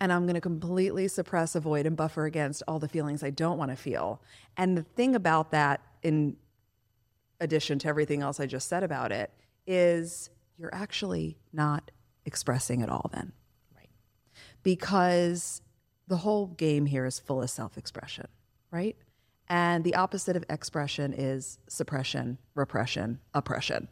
[0.00, 3.76] And I'm gonna completely suppress, avoid, and buffer against all the feelings I don't wanna
[3.76, 4.22] feel.
[4.56, 6.36] And the thing about that, in
[7.40, 9.32] addition to everything else I just said about it,
[9.66, 11.90] is you're actually not
[12.26, 13.32] expressing at all then.
[13.74, 13.90] Right.
[14.62, 15.62] Because
[16.06, 18.28] the whole game here is full of self expression,
[18.70, 18.96] right?
[19.48, 23.88] And the opposite of expression is suppression, repression, oppression.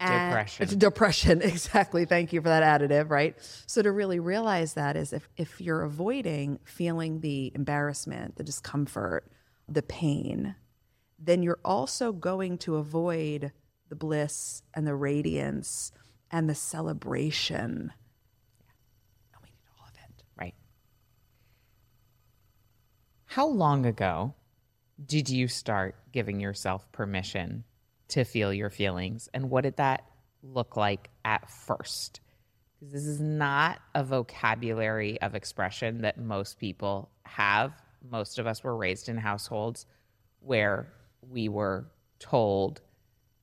[0.00, 0.78] And- Depression.
[0.78, 2.04] depression, exactly.
[2.06, 3.36] Thank you for that additive, right?
[3.66, 9.30] So to really realize that is if, if you're avoiding feeling the embarrassment, the discomfort,
[9.68, 10.56] the pain,
[11.18, 13.52] then you're also going to avoid
[13.90, 15.92] the bliss and the radiance
[16.30, 17.92] and the celebration.
[19.32, 20.24] And we need all of it.
[20.36, 20.54] Right.
[23.34, 24.34] How long ago
[25.02, 27.64] did you start giving yourself permission
[28.08, 29.30] to feel your feelings?
[29.32, 30.04] And what did that
[30.42, 32.20] look like at first?
[32.74, 37.72] Because this is not a vocabulary of expression that most people have.
[38.06, 39.86] Most of us were raised in households
[40.40, 40.92] where
[41.22, 41.86] we were
[42.18, 42.82] told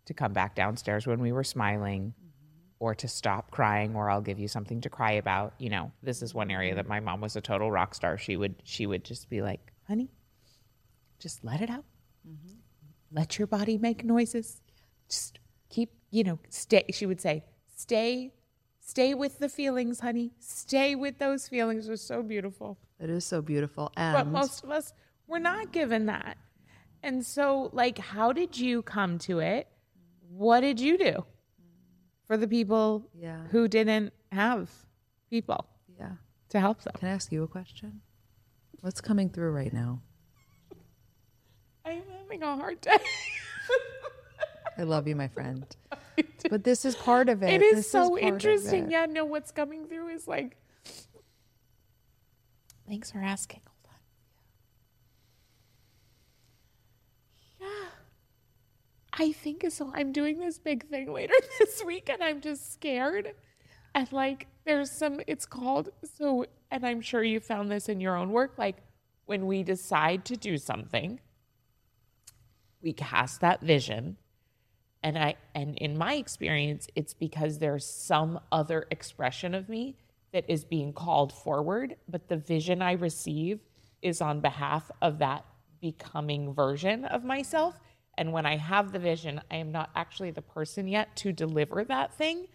[0.05, 2.75] to come back downstairs when we were smiling mm-hmm.
[2.77, 5.55] or to stop crying or I'll give you something to cry about.
[5.57, 6.89] You know, this is one area that mm-hmm.
[6.89, 8.19] my mom was a total rock star.
[8.19, 10.09] She would she would just be like, "Honey,
[11.19, 11.85] just let it out.
[12.25, 12.53] Mm-hmm.
[13.11, 14.61] Let your body make noises.
[15.09, 17.43] Just keep, you know, stay she would say,
[17.75, 18.33] "Stay
[18.79, 20.31] stay with the feelings, honey.
[20.39, 22.77] Stay with those feelings." It was so beautiful.
[22.99, 23.91] It is so beautiful.
[23.97, 24.93] And But most of us
[25.27, 26.37] were not given that.
[27.01, 29.67] And so, like, how did you come to it?
[30.29, 31.25] What did you do
[32.25, 33.47] for the people Yeah.
[33.47, 34.69] who didn't have
[35.29, 35.65] people
[35.97, 36.15] yeah.
[36.49, 36.93] to help them?
[36.97, 38.01] Can I ask you a question?
[38.81, 40.01] What's coming through right now?
[41.85, 42.99] I'm having a hard time.
[44.77, 45.65] I love you, my friend.
[46.49, 47.49] But this is part of it.
[47.49, 48.89] it is This so of interesting.
[48.89, 50.57] Yeah, no, what's coming through is like,
[52.87, 53.61] thanks for asking.
[53.67, 53.93] Hold
[57.61, 57.67] on.
[57.67, 57.89] Yeah.
[59.13, 59.91] I think so.
[59.93, 63.33] I'm doing this big thing later this week and I'm just scared.
[63.95, 68.15] And like, there's some, it's called, so, and I'm sure you found this in your
[68.15, 68.77] own work, like
[69.25, 71.19] when we decide to do something,
[72.81, 74.17] we cast that vision.
[75.01, 79.95] And i and in my experience it's because there's some other expression of me
[80.33, 83.61] that is being called forward but the vision i receive
[84.01, 85.45] is on behalf of that
[85.81, 87.79] becoming version of myself.
[88.17, 91.85] And when i have the vision i am not actually the person yet to deliver
[91.85, 92.47] that thing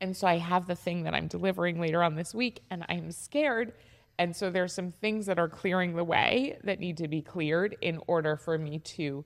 [0.00, 3.10] and so i have the thing that i'm delivering later on this week and i'm
[3.10, 3.72] scared
[4.18, 7.76] and so there's some things that are clearing the way that need to be cleared
[7.80, 9.24] in order for me to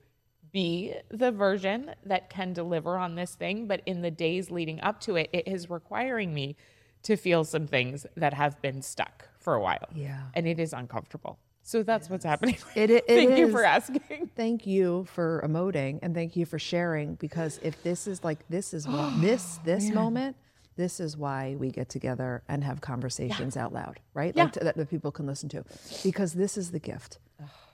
[0.52, 3.66] be the version that can deliver on this thing.
[3.66, 6.56] But in the days leading up to it, it is requiring me
[7.04, 9.88] to feel some things that have been stuck for a while.
[9.94, 10.24] Yeah.
[10.34, 11.38] And it is uncomfortable.
[11.62, 12.58] So that's what's happening.
[12.76, 14.30] It, it, Thank you for asking.
[14.36, 18.74] Thank you for emoting and thank you for sharing because if this is like this
[18.74, 20.36] is what this this moment
[20.76, 24.34] this is why we get together and have conversations out loud right?
[24.34, 25.64] Like to, that, that people can listen to.
[26.02, 27.18] Because this is the gift.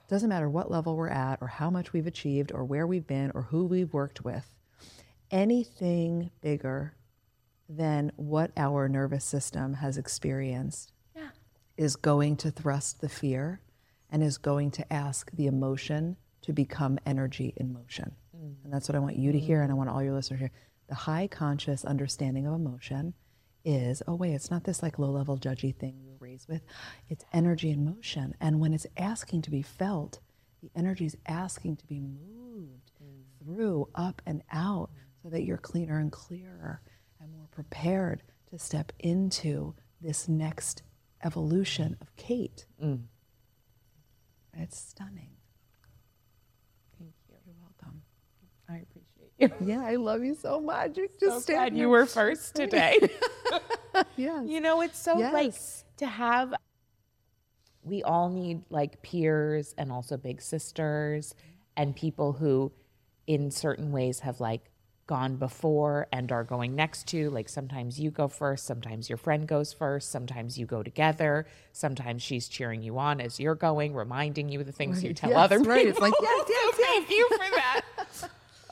[0.07, 3.31] Doesn't matter what level we're at or how much we've achieved or where we've been
[3.35, 4.55] or who we've worked with
[5.31, 6.95] anything bigger
[7.67, 10.91] than what our nervous system has experienced
[11.79, 13.61] is going to thrust the fear
[14.09, 18.11] and is going to ask the emotion to become energy in motion.
[18.35, 18.55] Mm.
[18.65, 20.43] And that's what I want you to hear, and I want all your listeners to
[20.47, 20.51] hear.
[20.89, 23.13] The high conscious understanding of emotion
[23.63, 26.61] is oh, wait, it's not this like low level judgy thing we were raised with.
[27.07, 28.33] It's energy and motion.
[28.41, 30.19] And when it's asking to be felt,
[30.61, 32.91] the energy is asking to be moved
[33.43, 34.89] through, up and out,
[35.21, 36.81] so that you're cleaner and clearer
[37.21, 40.83] and more prepared to step into this next
[41.23, 42.65] evolution of Kate.
[42.83, 43.03] Mm.
[44.57, 45.31] It's stunning.
[46.97, 47.35] Thank you.
[47.45, 48.01] You're welcome.
[48.67, 49.49] I appreciate you.
[49.65, 50.97] Yeah, I love you so much.
[50.97, 52.97] You So just glad stand you were first today.
[54.15, 54.43] Yes.
[54.47, 55.55] You know, it's so like
[55.97, 56.53] to have.
[57.83, 61.33] We all need like peers and also big sisters
[61.75, 62.71] and people who,
[63.25, 64.69] in certain ways, have like
[65.07, 67.31] gone before and are going next to.
[67.31, 72.21] Like sometimes you go first, sometimes your friend goes first, sometimes you go together, sometimes
[72.21, 75.39] she's cheering you on as you're going, reminding you of the things you tell Yes,
[75.39, 75.77] other right.
[75.85, 75.91] people.
[75.91, 77.81] It's like, yes, yes, So Thank you for that.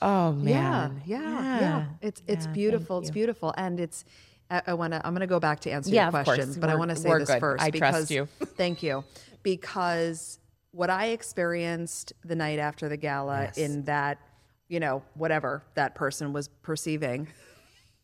[0.01, 1.85] Oh man, Yeah, yeah, yeah.
[2.01, 2.99] It's it's Yeah, beautiful.
[2.99, 4.05] It's beautiful, and it's.
[4.49, 5.05] I, I want to.
[5.05, 6.37] I'm going to go back to answer Yeah, your of course.
[6.37, 7.39] question, but I We're- want to say this good.
[7.39, 7.63] first.
[7.63, 8.25] I trust because, you.
[8.45, 9.03] Thank you,
[9.43, 10.39] because
[10.71, 14.19] what I experienced the night after the gala in that,
[14.67, 17.27] you know, whatever that person was perceiving,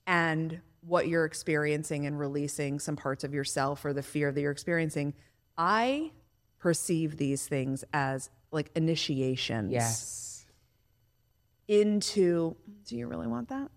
[0.08, 4.51] and what you're experiencing and releasing some parts of yourself or the fear that you're
[4.51, 5.13] experiencing,
[5.58, 6.12] I
[6.60, 10.33] perceive these things as like initiations Yes.
[11.67, 13.69] Into do you really want that?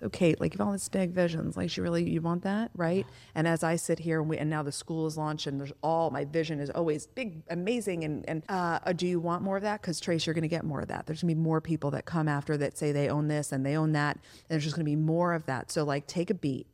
[0.00, 1.56] So kate like you've all these big visions.
[1.56, 3.04] Like she really you want that right?
[3.34, 5.72] And as i sit here and we and now the school is launched and there's
[5.82, 8.04] all my vision is always big amazing.
[8.04, 9.82] And and uh, uh, do you want more of that?
[9.82, 11.06] Because trace you're going to get more of that.
[11.06, 13.66] There's going to be more people that come after that say they own this and
[13.66, 14.16] they own that.
[14.16, 15.70] And there's just going to be more of that.
[15.72, 16.68] So like take a beat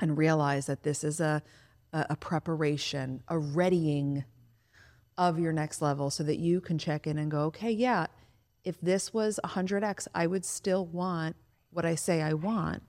[0.00, 1.42] and realize that this is a
[1.92, 4.24] a, a preparation a readying
[5.16, 8.06] of your next level so that you can check in and go, okay, yeah,
[8.64, 11.36] if this was 100x, I would still want
[11.70, 12.82] what I say I want.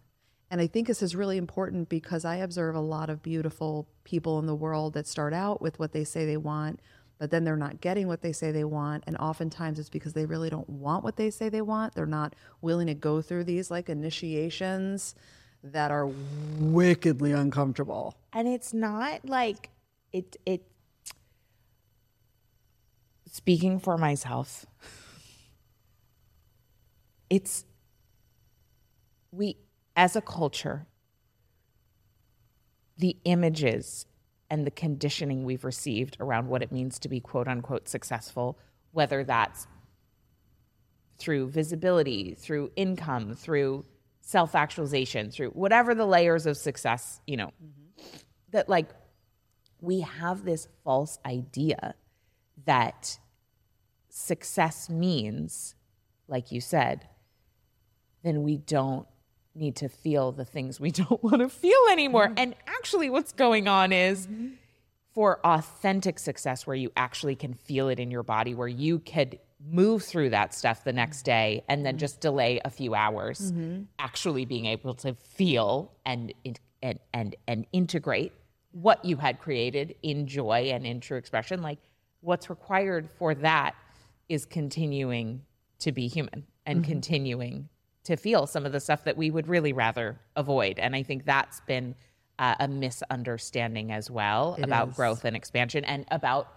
[0.50, 4.38] And I think this is really important because I observe a lot of beautiful people
[4.40, 6.82] in the world that start out with what they say they want,
[7.18, 9.06] but then they're not getting what they say they want.
[9.08, 11.96] And oftentimes it's because they really don't want what they say they want.
[11.96, 15.16] They're not willing to go through these like initiations
[15.64, 16.10] that are
[16.60, 18.16] wickedly uncomfortable.
[18.34, 19.70] and it's not like
[20.12, 20.66] it it
[23.30, 24.66] speaking for myself
[27.32, 27.66] it's
[29.32, 29.58] we
[29.96, 30.86] as a culture
[32.98, 34.06] the images
[34.52, 38.60] and the conditioning we've received around what it means to be quote unquote successful
[38.92, 39.68] whether that's
[41.22, 43.86] through visibility, through income, through
[44.22, 48.18] self actualization, through whatever the layers of success, you know, mm-hmm.
[48.52, 48.90] that like
[49.80, 51.94] we have this false idea
[52.66, 53.20] that
[54.10, 55.76] success means,
[56.28, 57.08] like you said,
[58.24, 59.08] then we don't
[59.54, 62.28] need to feel the things we don't want to feel anymore.
[62.28, 62.36] Mm-hmm.
[62.38, 64.50] And actually, what's going on is mm-hmm.
[65.14, 69.40] for authentic success where you actually can feel it in your body, where you could
[69.64, 71.32] move through that stuff the next mm-hmm.
[71.32, 73.54] day and then just delay a few hours,
[74.00, 76.34] actually being able to feel and
[76.82, 78.34] and and and integrate
[78.72, 81.62] what you had created in joy and in true expression.
[81.62, 81.80] Like
[82.22, 83.76] what's required for that
[84.30, 85.42] is continuing
[85.80, 87.68] to be human and continuing
[88.04, 90.80] to feel some of the stuff that we would really rather avoid.
[90.80, 91.96] And I think that's been
[92.40, 94.96] uh, a misunderstanding as well about is.
[94.96, 96.48] growth and expansion and about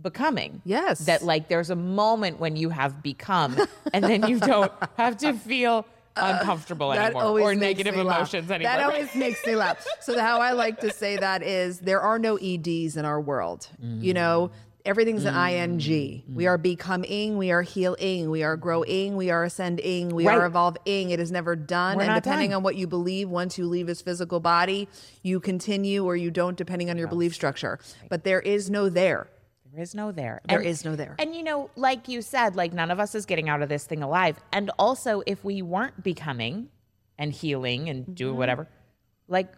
[0.00, 0.62] becoming.
[0.64, 1.00] Yes.
[1.00, 3.56] That like there's a moment when you have become
[3.92, 8.18] and then you don't have to feel uncomfortable anymore or negative me laugh.
[8.18, 8.72] emotions anymore.
[8.72, 9.86] That always makes me laugh.
[10.00, 13.68] So how I like to say that is there are no EDs in our world.
[13.80, 14.50] You know,
[14.84, 16.22] everything's an ing.
[16.32, 21.10] We are becoming, we are healing, we are growing, we are ascending, we are evolving.
[21.10, 21.96] It is never done.
[21.96, 22.58] We're and depending done.
[22.58, 24.88] on what you believe, once you leave this physical body,
[25.22, 27.78] you continue or you don't, depending on your belief structure.
[28.08, 29.28] But there is no there.
[29.72, 30.40] There is no there.
[30.48, 31.16] There There is no there.
[31.18, 33.86] And you know, like you said, like none of us is getting out of this
[33.86, 34.38] thing alive.
[34.52, 36.68] And also, if we weren't becoming
[37.18, 38.38] and healing and doing Mm-hmm.
[38.38, 38.68] whatever,
[39.26, 39.52] like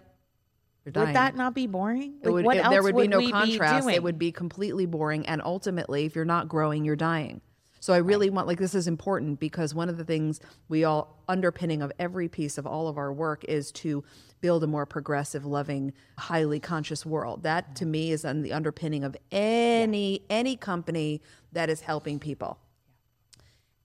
[0.92, 1.08] dying.
[1.08, 2.14] Would that not be boring?
[2.22, 3.82] Like, would, what else there would be no contrast.
[3.82, 3.94] doing?
[3.94, 5.26] it would be completely boring.
[5.26, 7.40] And ultimately, if you're not growing, you're dying.
[7.80, 11.22] So I really want, like, this is important because one of the things we all,
[11.28, 14.02] underpinning of every piece of all of our work is to
[14.40, 17.42] build a more progressive, loving, highly conscious world.
[17.42, 21.22] That to me is on the underpinning of any any company
[21.52, 22.58] that is helping people.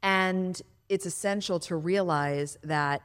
[0.04, 3.02] And it's essential to realize that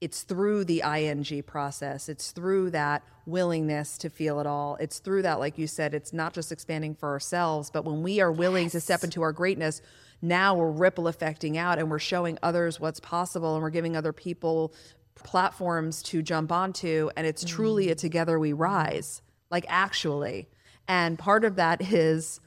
[0.00, 2.08] it's through the ing process.
[2.08, 4.76] It's through that willingness to feel it all.
[4.80, 8.20] It's through that like you said it's not just expanding for ourselves but when we
[8.20, 9.82] are willing to step into our greatness
[10.22, 14.12] now we're ripple affecting out and we're showing others what's possible and we're giving other
[14.12, 14.74] people
[15.14, 17.98] platforms to jump onto and it's truly a mm.
[17.98, 20.48] together we rise like actually.
[20.88, 22.40] And part of that is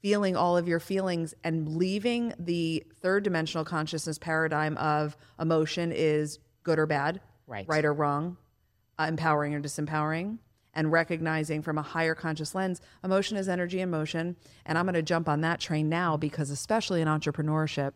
[0.00, 6.38] feeling all of your feelings and leaving the third dimensional consciousness paradigm of emotion is
[6.68, 7.66] good or bad, Right.
[7.66, 8.36] right or wrong,
[8.98, 10.36] uh, empowering or disempowering,
[10.74, 14.36] and recognizing from a higher conscious lens, emotion is energy in motion.
[14.66, 17.92] And I'm going to jump on that train now because, especially in entrepreneurship,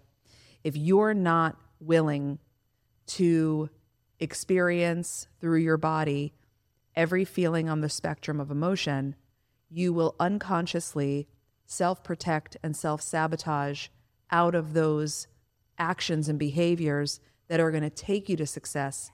[0.65, 2.39] if you're not willing
[3.09, 3.69] to
[4.19, 6.33] experience through your body
[6.97, 9.17] every feeling on the spectrum of emotion,
[9.69, 11.29] you will unconsciously
[11.67, 13.89] self protect and self sabotage
[14.31, 15.27] out of those
[15.79, 17.21] actions and behaviors
[17.53, 19.11] that are going to take you to success.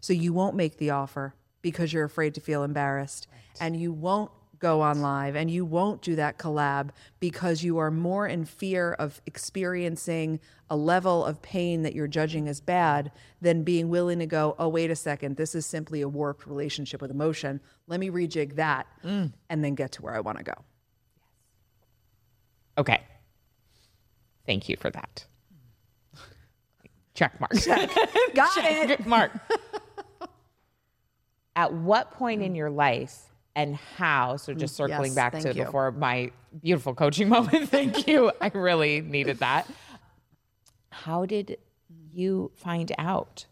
[0.00, 3.26] So you won't make the offer because you're afraid to feel embarrassed.
[3.60, 6.88] And you won't go on live and you won't do that collab
[7.20, 12.48] because you are more in fear of experiencing a level of pain that you're judging
[12.48, 13.12] as bad
[13.42, 17.02] than being willing to go, oh, wait a second, this is simply a warped relationship
[17.02, 17.60] with emotion.
[17.86, 19.30] Let me rejig that mm.
[19.50, 20.54] and then get to where I want to go.
[22.78, 23.02] Okay.
[24.46, 25.26] Thank you for that.
[27.16, 27.52] Check mark.
[28.34, 29.32] Got Check mark.
[31.56, 34.36] At what point in your life and how?
[34.36, 35.64] So just mm, circling yes, back to you.
[35.64, 36.30] before my
[36.62, 37.70] beautiful coaching moment.
[37.70, 38.30] Thank you.
[38.40, 39.66] I really needed that.
[40.90, 41.56] How did
[42.12, 43.46] you find out?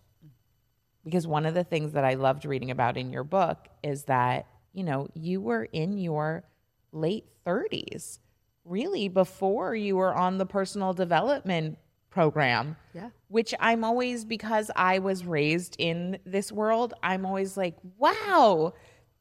[1.02, 4.46] Because one of the things that I loved reading about in your book is that,
[4.74, 6.44] you know, you were in your
[6.92, 8.18] late 30s,
[8.64, 11.78] really before you were on the personal development
[12.14, 12.76] program.
[12.94, 13.10] Yeah.
[13.28, 18.72] Which I'm always, because I was raised in this world, I'm always like, wow,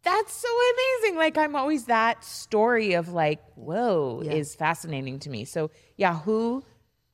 [0.04, 1.18] that's so amazing.
[1.18, 5.44] Like, I'm always that story of like, whoa, is fascinating to me.
[5.44, 6.64] So, yeah, who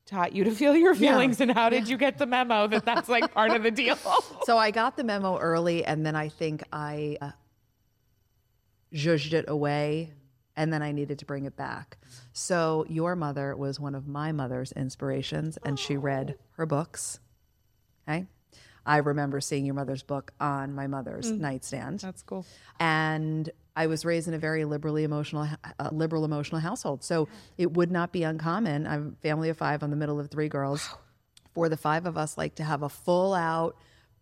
[0.05, 3.07] taught you to feel your feelings and how did you get the memo that that's
[3.07, 3.97] like part of the deal?
[4.43, 7.31] So I got the memo early, and then I think I uh,
[8.93, 10.13] zhuzhed it away,
[10.59, 11.97] and then I needed to bring it back.
[12.33, 17.21] So your mother was one of my mother's inspirations, and she read her books.
[18.07, 18.27] Okay,
[18.85, 22.01] I remember seeing your mother's book on my mother's nightstand.
[22.01, 22.45] That's cool.
[22.79, 25.47] and I was raised in a very liberally emotional,
[25.79, 27.01] uh, liberal emotional household.
[27.01, 28.85] So it would not be uncommon.
[28.85, 29.81] I'm a family of five.
[29.81, 30.89] I'm the middle of three girls.
[31.53, 33.77] For the five of us, like to have a full out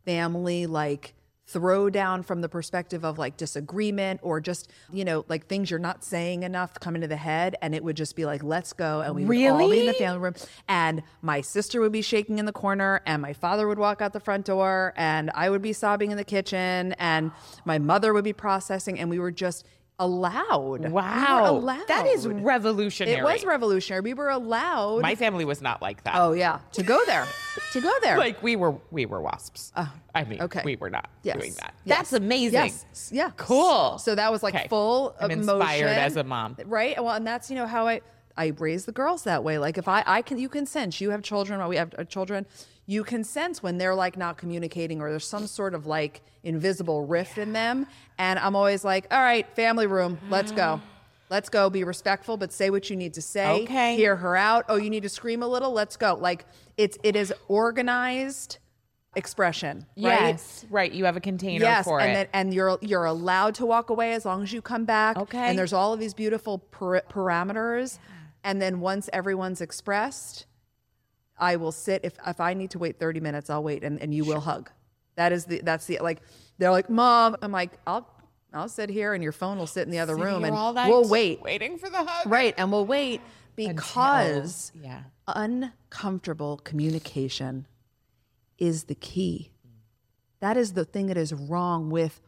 [0.06, 1.16] family, like
[1.48, 5.80] throw down from the perspective of like disagreement or just you know like things you're
[5.80, 9.00] not saying enough come into the head and it would just be like let's go
[9.00, 10.34] and we would all be in the family room.
[10.68, 14.12] And my sister would be shaking in the corner and my father would walk out
[14.12, 17.32] the front door and I would be sobbing in the kitchen and
[17.64, 19.66] my mother would be processing and we were just
[20.00, 21.50] allowed We Wow.
[21.58, 23.18] allowed That is revolutionary.
[23.20, 26.16] it was revolutionary we were allowed My family was not like that.
[26.16, 27.26] oh yeah to go there
[27.74, 29.72] to go there Like we were we were wasps.
[29.76, 29.92] Oh.
[30.14, 30.62] I mean, okay.
[30.64, 31.38] we were not Yes.
[31.38, 31.74] doing that.
[31.86, 31.98] Yes.
[31.98, 32.54] That's amazing.
[32.54, 33.10] Yes.
[33.14, 33.32] Yeah.
[33.38, 33.98] Cool.
[34.00, 34.68] So that was like Okay.
[34.68, 35.50] full I'm emotion.
[35.62, 36.58] inspired as a mom.
[36.66, 36.96] Right.
[37.04, 38.02] Well, and that's, you know, how I,
[38.36, 39.58] I raise the girls that way.
[39.60, 42.46] Like if I, I can, you can sense, you have children, we have uh, children,
[42.88, 47.06] you can sense when they're like not communicating or there's some sort of like invisible
[47.06, 47.86] rift in them.
[48.18, 50.78] And I'm always like, all right, family room, let's go.
[50.78, 50.86] Mm-hmm.
[51.30, 51.70] Let's go.
[51.70, 53.64] Be respectful, but say what you need to say.
[53.64, 53.98] Okay.
[53.98, 54.66] Hear her out.
[54.70, 55.74] Oh, you need to scream a little.
[55.74, 56.16] Let's go.
[56.16, 56.46] Like
[56.78, 58.60] it's it is organized
[59.14, 59.86] expression.
[59.98, 60.30] Right?
[60.30, 60.66] Yes.
[60.70, 60.90] Right.
[60.90, 62.14] You have a container yes, for and it.
[62.14, 65.18] then and you're you're allowed to walk away as long as you come back.
[65.18, 65.38] Okay.
[65.38, 68.00] And there's all of these beautiful par- parameters.
[68.46, 70.46] And then once everyone's expressed,
[71.38, 72.02] I will sit.
[72.04, 74.70] If if I need to wait 30 minutes, I'll wait, and, and you will hug.
[75.16, 76.22] That is the that's the like
[76.58, 77.36] they're like mom.
[77.42, 78.08] I'm like I'll
[78.54, 81.42] I'll sit here, and your phone will sit in the other room, and we'll wait.
[81.42, 82.32] Waiting for the hug.
[82.32, 83.22] Right, and we'll wait
[83.56, 85.02] because yeah.
[85.28, 87.68] uncomfortable communication
[88.58, 89.52] is the key.
[90.40, 92.22] That is the thing that is wrong with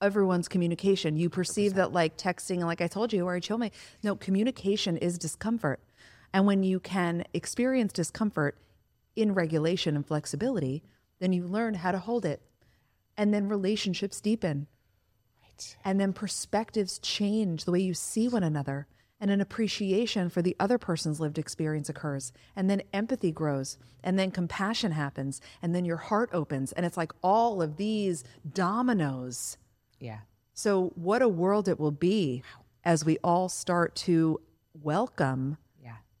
[0.00, 1.16] everyone's communication.
[1.16, 4.16] You perceive that like texting and like I told you, or I told me, no,
[4.16, 5.80] communication is discomfort.
[6.32, 8.58] And when you can experience discomfort
[9.16, 10.82] in regulation and flexibility,
[11.18, 12.42] then you learn how to hold it.
[13.16, 14.68] And then relationships deepen.
[15.42, 15.76] Right.
[15.84, 18.86] And then perspectives change the way you see one another,
[19.20, 22.32] and an appreciation for the other person's lived experience occurs.
[22.54, 26.70] And then empathy grows, and then compassion happens, and then your heart opens.
[26.72, 28.22] And it's like all of these
[28.52, 29.56] dominoes.
[29.98, 30.20] Yeah.
[30.54, 32.42] So, what a world it will be
[32.84, 34.40] as we all start to
[34.80, 35.58] welcome.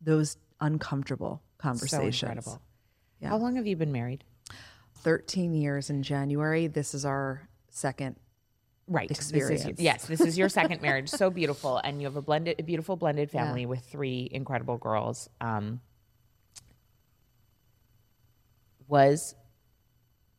[0.00, 2.22] Those uncomfortable So conversations.
[2.22, 2.62] incredible.
[3.22, 4.24] How long have you been married?
[4.98, 6.66] 13 years in January.
[6.66, 8.16] This is our second
[8.90, 9.06] Right.
[9.08, 9.80] This is- Experience.
[9.80, 11.10] yes, this is your second marriage.
[11.10, 15.28] So beautiful, and you have a blended, a beautiful blended family with three incredible girls.
[15.42, 15.80] Um,
[18.86, 19.34] was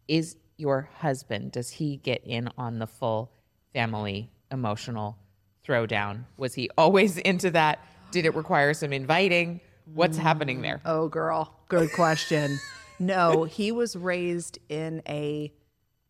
[0.07, 1.51] is your husband?
[1.51, 3.32] Does he get in on the full
[3.74, 5.18] family emotional
[5.66, 6.24] throwdown?
[6.38, 7.80] Was he always into that?
[8.12, 9.62] Did it require some inviting?
[9.93, 10.82] What's happening there?
[10.86, 11.55] Oh, girl.
[11.68, 12.60] Good question.
[12.99, 15.51] no, he was raised in a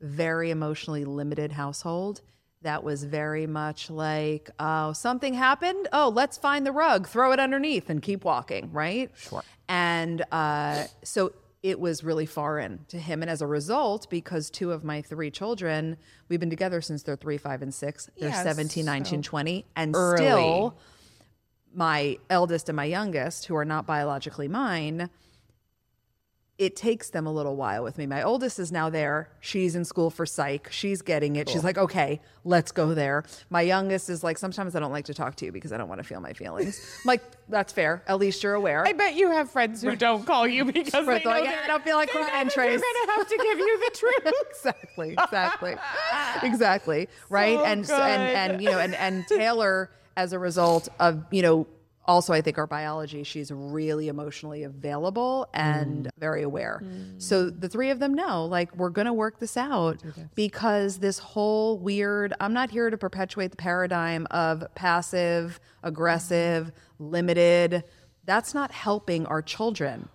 [0.01, 2.21] very emotionally limited household
[2.61, 5.87] that was very much like, oh, something happened.
[5.93, 9.11] Oh, let's find the rug, throw it underneath, and keep walking, right?
[9.15, 9.43] Sure.
[9.69, 11.31] And uh, so
[11.63, 13.21] it was really foreign to him.
[13.21, 15.95] And as a result, because two of my three children,
[16.27, 19.95] we've been together since they're three, five, and six, they're Yes, 17, 19, 20, and
[19.95, 20.17] early.
[20.17, 20.75] still
[21.80, 25.09] my eldest and my youngest, who are not biologically mine,
[26.57, 28.05] it takes them a little while with me.
[28.05, 29.30] My oldest is now there.
[29.39, 30.67] She's in school for psych.
[30.73, 31.47] She's getting it.
[31.47, 33.23] She's like, okay, let's go there.
[33.49, 35.88] My youngest is like, sometimes I don't like to talk to you because I don't
[35.88, 36.77] want to feel my feelings.
[37.05, 38.03] I'm like, that's fair.
[38.07, 38.86] At least you're aware.
[38.86, 41.43] I bet you have friends who don't call you because Right, they they're know like,
[41.49, 42.82] they're- I don't feel like they know crying, that Trace.
[42.82, 44.34] They're gonna have to give you the truth.
[44.51, 45.75] exactly exactly
[46.43, 49.89] exactly right So and, and and you know and and taylor
[50.20, 51.65] as a result of you know
[52.05, 56.84] also i think our biology she's really emotionally available and very aware.
[57.20, 59.97] So the three of them know like we're going to work this out
[60.36, 67.84] because this whole weird i'm not here to perpetuate the paradigm of passive aggressive limited.
[68.26, 70.09] That's not helping our children.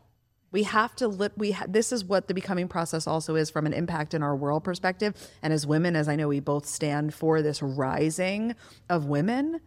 [0.52, 3.66] We have to lit we ha- this is what the becoming process also is from
[3.66, 5.14] an impact in our world perspective.
[5.42, 8.54] And as women as i know we both stand for this rising
[8.88, 9.60] of women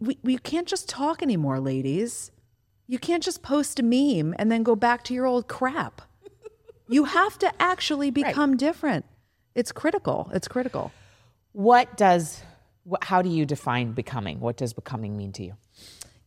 [0.00, 2.30] we, we can't just talk anymore ladies
[2.86, 6.02] you can't just post a meme and then go back to your old crap
[6.88, 9.04] you have to actually become different
[9.54, 10.92] it's critical it's critical
[11.52, 12.42] What does,
[13.02, 14.38] how do you define becoming?
[14.38, 15.54] What does becoming mean to you?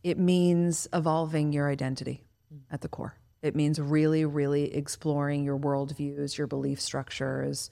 [0.04, 2.22] it means evolving your identity
[2.70, 3.16] at the core.
[3.42, 7.70] It means really, really exploring your worldviews, your belief structures,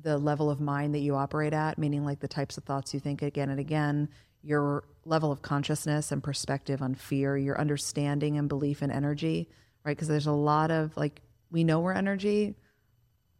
[0.00, 3.00] the level of mind that you operate at, meaning like the types of thoughts you
[3.00, 4.08] think again and again,
[4.46, 9.48] your level of consciousness and perspective on fear, your understanding and belief in energy,
[9.84, 9.96] right?
[9.96, 11.20] Because there's a lot of like,
[11.50, 12.54] we know we're energy,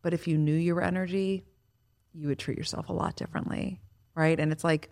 [0.02, 1.44] but if you knew you were energy,
[2.12, 3.80] you would treat yourself a lot differently,
[4.14, 4.38] right?
[4.38, 4.90] And it's like,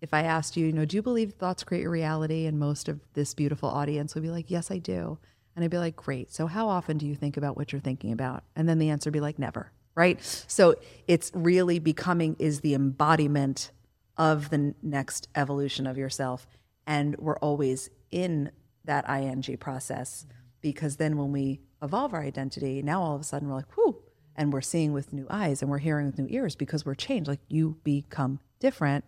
[0.00, 2.46] if I asked you, you know, do you believe thoughts create your reality?
[2.46, 5.18] And most of this beautiful audience would be like, yes, I do.
[5.56, 6.32] And I'd be like, great.
[6.32, 8.44] So how often do you think about what you're thinking about?
[8.54, 10.22] And then the answer would be like, never, right?
[10.46, 10.76] So
[11.08, 13.72] it's really becoming is the embodiment
[14.18, 16.46] of the next evolution of yourself.
[16.86, 18.50] And we're always in
[18.84, 20.26] that ing process
[20.60, 24.02] because then when we evolve our identity, now all of a sudden we're like, whoo,
[24.34, 27.28] and we're seeing with new eyes and we're hearing with new ears because we're changed.
[27.28, 29.04] Like you become different.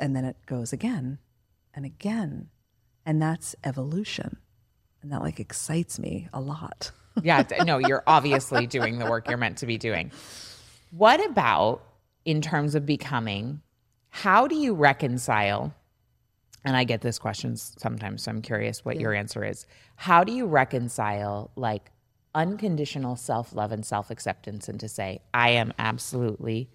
[0.00, 1.18] And then it goes again
[1.74, 2.48] and again.
[3.04, 4.38] And that's evolution.
[5.02, 6.90] And that like excites me a lot.
[7.20, 10.12] Yeah, no, you're obviously doing the work you're meant to be doing.
[10.92, 11.82] What about
[12.24, 13.60] in terms of becoming?
[14.10, 15.74] How do you reconcile?
[16.64, 19.66] And I get this question sometimes, so I'm curious what your answer is.
[19.96, 21.90] How do you reconcile like
[22.34, 26.70] unconditional self love and self acceptance and to say, I am absolutely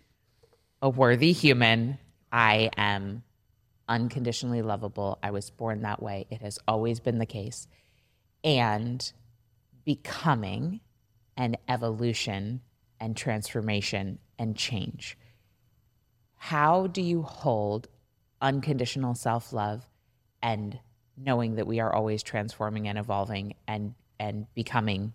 [0.81, 1.97] a worthy human.
[2.31, 3.23] I am
[3.87, 5.19] unconditionally lovable.
[5.23, 6.25] I was born that way.
[6.29, 7.67] It has always been the case.
[8.43, 9.11] And
[9.85, 10.81] becoming
[11.37, 12.61] and evolution
[12.99, 15.17] and transformation and change.
[16.43, 17.87] How do you hold
[18.41, 19.87] unconditional self love
[20.41, 20.77] and
[21.15, 25.13] knowing that we are always transforming and evolving and, and becoming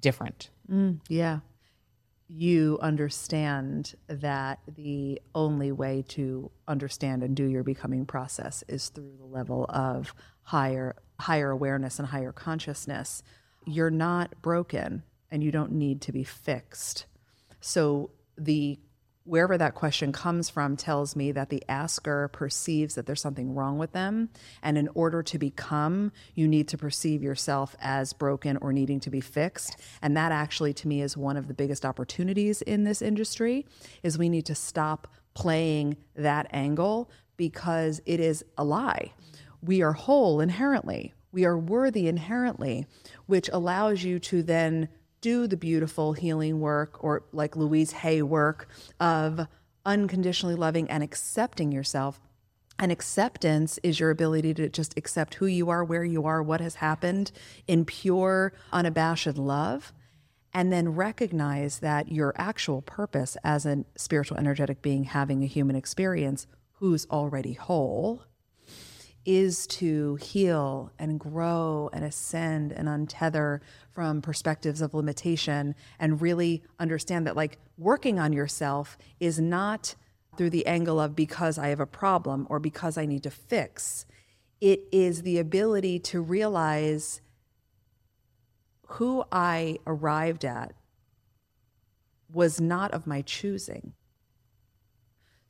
[0.00, 0.48] different?
[0.72, 1.40] Mm, yeah.
[2.26, 9.12] You understand that the only way to understand and do your becoming process is through
[9.18, 13.22] the level of higher higher awareness and higher consciousness.
[13.66, 17.04] You're not broken and you don't need to be fixed.
[17.60, 18.78] So the
[19.26, 23.76] wherever that question comes from tells me that the asker perceives that there's something wrong
[23.76, 24.28] with them
[24.62, 29.10] and in order to become you need to perceive yourself as broken or needing to
[29.10, 33.02] be fixed and that actually to me is one of the biggest opportunities in this
[33.02, 33.66] industry
[34.02, 39.12] is we need to stop playing that angle because it is a lie.
[39.62, 41.12] We are whole inherently.
[41.30, 42.86] We are worthy inherently,
[43.26, 44.88] which allows you to then
[45.20, 48.68] do the beautiful healing work or like Louise Hay work
[49.00, 49.46] of
[49.84, 52.20] unconditionally loving and accepting yourself.
[52.78, 56.60] And acceptance is your ability to just accept who you are, where you are, what
[56.60, 57.32] has happened
[57.66, 59.92] in pure, unabashed love.
[60.52, 65.76] And then recognize that your actual purpose as a spiritual, energetic being having a human
[65.76, 68.22] experience who's already whole
[69.26, 73.60] is to heal and grow and ascend and untether
[73.90, 79.96] from perspectives of limitation and really understand that like working on yourself is not
[80.36, 84.06] through the angle of because I have a problem or because I need to fix.
[84.60, 87.20] It is the ability to realize
[88.86, 90.72] who I arrived at
[92.32, 93.94] was not of my choosing.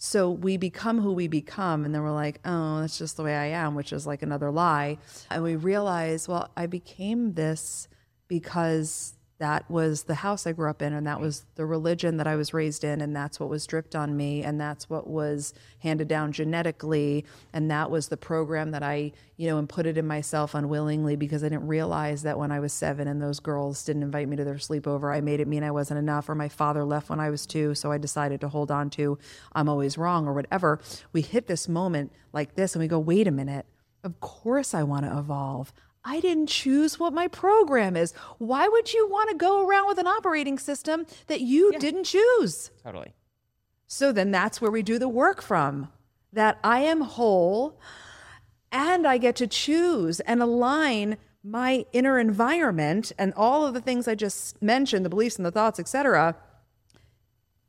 [0.06, 3.34] So we become who we become, and then we're like, oh, that's just the way
[3.34, 4.98] I am, which is like another lie.
[5.32, 7.88] And we realize, well, I became this
[8.28, 12.26] because that was the house I grew up in, and that was the religion that
[12.26, 15.52] I was raised in, and that's what was dripped on me, and that's what was
[15.80, 19.98] handed down genetically, and that was the program that I, you know, and put it
[19.98, 23.84] in myself unwillingly because I didn't realize that when I was seven and those girls
[23.84, 26.48] didn't invite me to their sleepover, I made it mean I wasn't enough, or my
[26.48, 29.18] father left when I was two, so I decided to hold on to
[29.52, 30.80] I'm always wrong or whatever.
[31.12, 33.66] We hit this moment like this, and we go, wait a minute.
[34.02, 35.72] Of course, I want to evolve.
[36.08, 38.14] I didn't choose what my program is.
[38.38, 41.80] Why would you want to go around with an operating system that you yeah.
[41.80, 42.70] didn't choose?
[42.84, 43.12] Totally.
[43.88, 45.88] So then that's where we do the work from
[46.32, 47.80] that I am whole
[48.70, 54.06] and I get to choose and align my inner environment and all of the things
[54.06, 56.36] I just mentioned, the beliefs and the thoughts, etc.,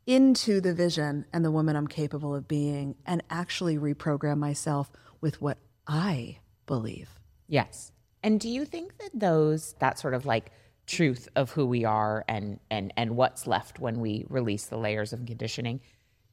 [0.05, 5.41] into the vision and the woman I'm capable of being and actually reprogram myself with
[5.41, 5.57] what
[5.87, 7.09] I believe.
[7.47, 7.91] Yes.
[8.23, 10.51] And do you think that those that sort of like
[10.85, 15.13] truth of who we are and and and what's left when we release the layers
[15.13, 15.81] of conditioning,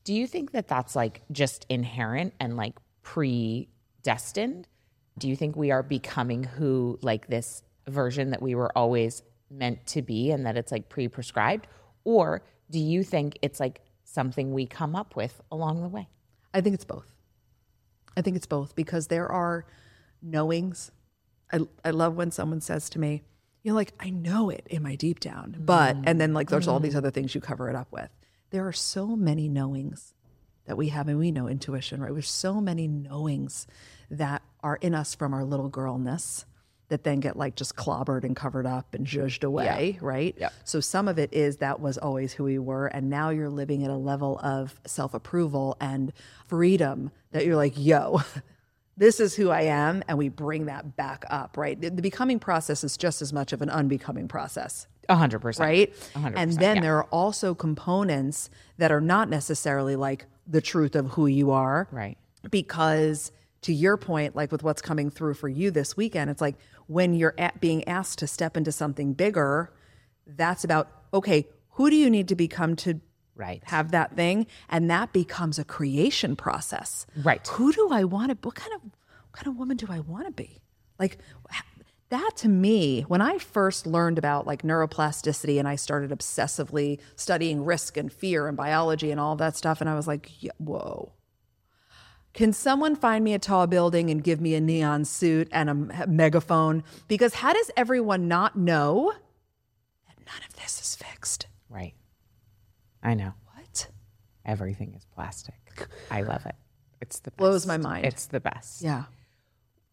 [0.04, 4.68] do you think that that's like just inherent and like predestined?
[5.18, 9.86] Do you think we are becoming who like this version that we were always meant
[9.86, 11.66] to be and that it's like pre-prescribed
[12.04, 16.08] or do you think it's like something we come up with along the way?
[16.52, 17.14] I think it's both.
[18.16, 19.66] I think it's both because there are
[20.22, 20.90] knowings
[21.52, 23.22] I, I love when someone says to me,
[23.62, 26.80] you're like, I know it in my deep down, but, and then like there's all
[26.80, 26.98] these mm.
[26.98, 28.10] other things you cover it up with.
[28.50, 30.12] There are so many knowings
[30.66, 32.12] that we have, and we know intuition, right?
[32.12, 33.66] There's so many knowings
[34.10, 36.44] that are in us from our little girlness
[36.88, 40.06] that then get like just clobbered and covered up and zhuzhed away, yeah.
[40.06, 40.34] right?
[40.38, 40.50] Yeah.
[40.64, 43.84] So some of it is that was always who we were, and now you're living
[43.84, 46.12] at a level of self approval and
[46.46, 48.20] freedom that you're like, yo,
[48.96, 51.80] this is who I am, and we bring that back up, right?
[51.80, 54.86] The, the becoming process is just as much of an unbecoming process.
[55.08, 55.66] A hundred percent.
[55.66, 55.94] Right?
[56.14, 56.82] 100%, and then yeah.
[56.82, 61.88] there are also components that are not necessarily like the truth of who you are.
[61.90, 62.16] Right.
[62.50, 63.32] Because
[63.62, 67.14] to your point, like with what's coming through for you this weekend, it's like when
[67.14, 69.72] you're at being asked to step into something bigger,
[70.26, 73.00] that's about, okay, who do you need to become to
[73.36, 73.62] right.
[73.64, 77.06] have that thing and that becomes a creation process.
[77.22, 77.46] Right.
[77.48, 80.26] Who do i want to what kind of what kind of woman do i want
[80.26, 80.60] to be?
[80.98, 81.18] Like
[82.10, 87.64] that to me when i first learned about like neuroplasticity and i started obsessively studying
[87.64, 91.12] risk and fear and biology and all that stuff and i was like yeah, whoa.
[92.32, 96.06] Can someone find me a tall building and give me a neon suit and a
[96.08, 96.82] megaphone?
[97.06, 99.12] Because how does everyone not know
[100.08, 101.46] that none of this is fixed?
[101.70, 101.94] Right
[103.04, 103.34] I know.
[103.54, 103.88] What?
[104.44, 105.54] Everything is plastic.
[106.10, 106.56] I love it.
[107.00, 107.38] It's the best.
[107.38, 108.06] blows my mind.
[108.06, 108.82] It's the best.
[108.82, 109.04] Yeah.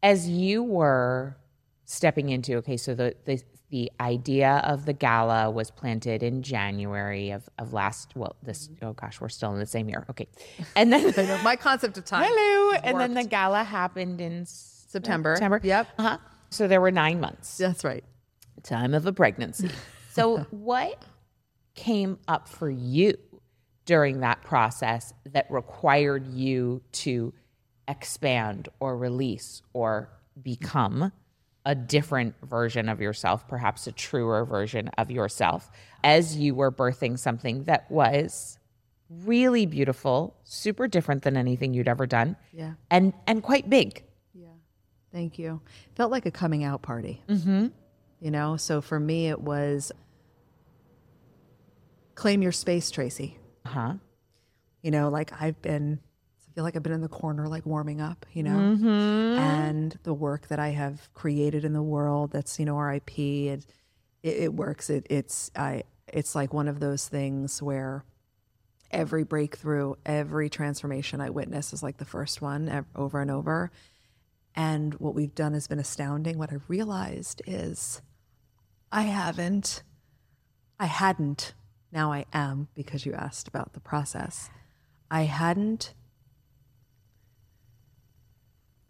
[0.01, 1.37] As you were
[1.85, 7.31] stepping into okay, so the the the idea of the gala was planted in January
[7.31, 10.27] of, of last well this oh gosh we're still in the same year okay
[10.75, 15.59] and then my concept of time hello and then the gala happened in September September
[15.63, 16.17] yep uh-huh.
[16.49, 18.03] so there were nine months that's right
[18.61, 19.69] time of a pregnancy
[20.11, 21.01] so what
[21.75, 23.13] came up for you
[23.85, 27.33] during that process that required you to
[27.87, 30.09] expand or release or
[30.41, 31.11] become
[31.65, 35.69] a different version of yourself, perhaps a truer version of yourself,
[36.03, 38.57] as you were birthing something that was
[39.09, 42.35] really beautiful, super different than anything you'd ever done.
[42.53, 42.73] Yeah.
[42.89, 44.03] And and quite big.
[44.33, 44.47] Yeah.
[45.11, 45.61] Thank you.
[45.95, 47.21] Felt like a coming out party.
[47.27, 47.67] Mm-hmm.
[48.19, 49.91] You know, so for me it was
[52.15, 53.37] claim your space, Tracy.
[53.65, 53.95] Huh?
[54.81, 55.99] You know, like I've been,
[56.49, 58.87] I feel like I've been in the corner, like warming up, you know, Mm-hmm.
[59.39, 63.65] and the work that I have created in the world that's, you know, RIP, it,
[64.23, 64.89] it, it works.
[64.89, 68.03] It, it's, I, it's like one of those things where
[68.89, 73.71] every breakthrough, every transformation I witness is like the first one over and over.
[74.53, 76.37] And what we've done has been astounding.
[76.37, 78.01] What I realized is
[78.91, 79.83] I haven't,
[80.77, 81.53] I hadn't,
[81.91, 84.49] now I am because you asked about the process.
[85.09, 85.93] I hadn't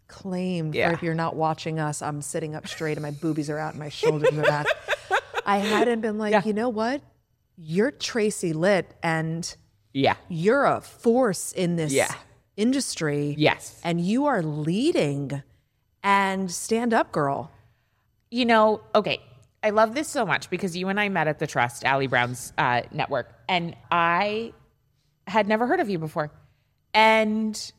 [0.08, 0.90] claimed, Yeah.
[0.90, 3.70] or if you're not watching us, I'm sitting up straight and my boobies are out
[3.70, 4.66] and my shoulders are back.
[5.46, 7.02] I hadn't been like, you know what?
[7.56, 9.54] You're Tracy Litt and
[9.92, 10.16] Yeah.
[10.28, 12.12] you're a force in this Yeah.
[12.56, 13.34] industry.
[13.38, 13.80] Yes.
[13.82, 15.42] And you are leading
[16.02, 17.50] and stand up, girl.
[18.30, 19.20] You know, okay.
[19.62, 22.52] I love this so much because you and I met at the Trust, Allie Brown's
[22.58, 24.52] uh, network, and I
[25.26, 26.32] had never heard of you before.
[26.92, 27.72] And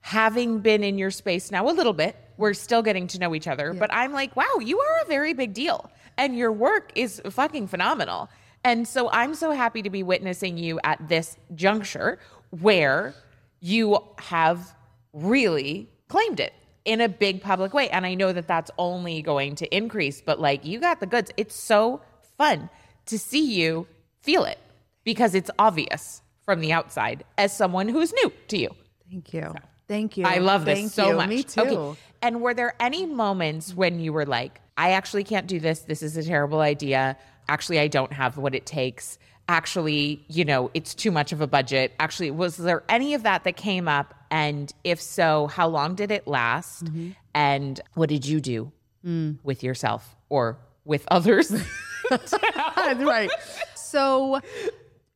[0.00, 3.48] having been in your space now a little bit, we're still getting to know each
[3.48, 5.90] other, but I'm like, wow, you are a very big deal.
[6.16, 8.28] And your work is fucking phenomenal.
[8.62, 12.18] And so I'm so happy to be witnessing you at this juncture
[12.50, 13.14] where
[13.60, 14.74] you have
[15.12, 16.52] really claimed it
[16.86, 17.90] in a big public way.
[17.90, 21.30] And I know that that's only going to increase, but like you got the goods.
[21.36, 22.00] It's so
[22.38, 22.70] fun
[23.06, 23.86] to see you
[24.22, 24.58] feel it
[25.04, 28.70] because it's obvious from the outside as someone who's new to you.
[29.10, 29.54] Thank you.
[29.88, 30.24] Thank you.
[30.24, 31.16] I love this Thank so you.
[31.16, 31.28] much.
[31.28, 31.60] Me too.
[31.60, 32.00] Okay.
[32.22, 35.80] And were there any moments when you were like, I actually can't do this.
[35.80, 37.16] This is a terrible idea.
[37.48, 39.18] Actually, I don't have what it takes.
[39.48, 41.92] Actually, you know, it's too much of a budget.
[42.00, 44.14] Actually, was there any of that that came up?
[44.30, 46.84] And if so, how long did it last?
[46.84, 47.10] Mm-hmm.
[47.34, 48.72] And what did you do
[49.04, 49.38] Mm.
[49.44, 51.50] with yourself or with others?
[52.10, 53.30] right.
[53.76, 54.40] So,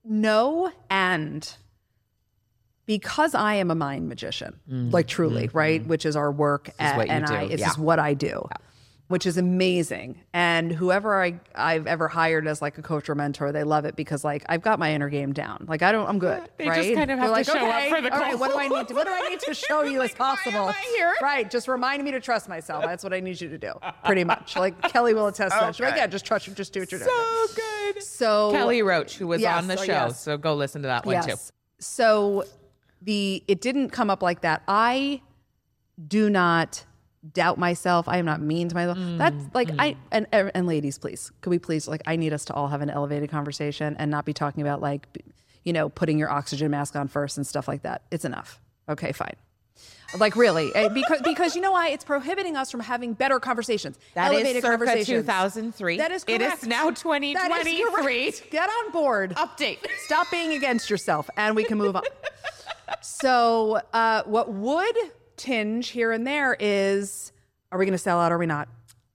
[0.04, 1.52] no, and
[2.86, 6.84] because I am a mind magician, like truly, right, which is our work, Mm-hmm.
[6.84, 7.66] is what you and I, do, it's yeah.
[7.66, 8.48] just what I do,
[9.10, 10.20] which is amazing.
[10.32, 13.96] And whoever I I've ever hired as like a coach or mentor, they love it
[13.96, 15.64] because like I've got my inner game down.
[15.68, 16.48] Like I don't, I'm good.
[16.58, 16.94] They just right?
[16.96, 18.38] kind of They're have to like, show up for the all right, call.
[18.38, 18.94] what do I need to?
[18.94, 20.64] What do I need to show you as Like, why am possible?
[20.68, 21.12] I here?
[21.20, 22.84] Right, just remind me to trust myself.
[22.84, 23.72] That's what I need you to do,
[24.04, 24.54] pretty much.
[24.56, 25.74] Like Kelly will attest to that.
[25.74, 27.10] She's like, yeah, just trust, just do what you're doing.
[27.10, 28.02] so good.
[28.04, 29.82] So Kelly Roach, who was Yes, on the show.
[29.84, 30.20] yes.
[30.22, 31.34] So go listen to that one too.
[31.80, 32.44] So
[33.02, 34.62] the it didn't come up like that.
[34.68, 35.20] I
[36.06, 36.84] do not
[37.32, 38.08] doubt myself.
[38.08, 38.98] I am not mean to myself.
[38.98, 42.44] Mm, That's like I and and ladies, please, could we please like I need us
[42.46, 45.06] to all have an elevated conversation and not be talking about like
[45.64, 48.02] you know putting your oxygen mask on first and stuff like that.
[48.10, 48.60] It's enough.
[48.88, 49.34] Okay, fine.
[50.18, 51.90] Like really, Eh, because because you know why?
[51.90, 53.96] It's prohibiting us from having better conversations.
[54.14, 55.06] That is elevated circa conversations.
[55.26, 55.96] 2003.
[55.98, 56.62] That is It correct.
[56.62, 57.84] is now That is 2023.
[58.32, 58.50] correct.
[58.50, 59.34] Get on board.
[59.36, 59.78] Update.
[60.06, 62.02] Stop being against yourself, and we can move on.
[63.02, 64.96] so, uh, what would
[65.40, 67.32] tinge here and there is:
[67.72, 68.32] Are we going to sell out?
[68.32, 68.68] Or are we not?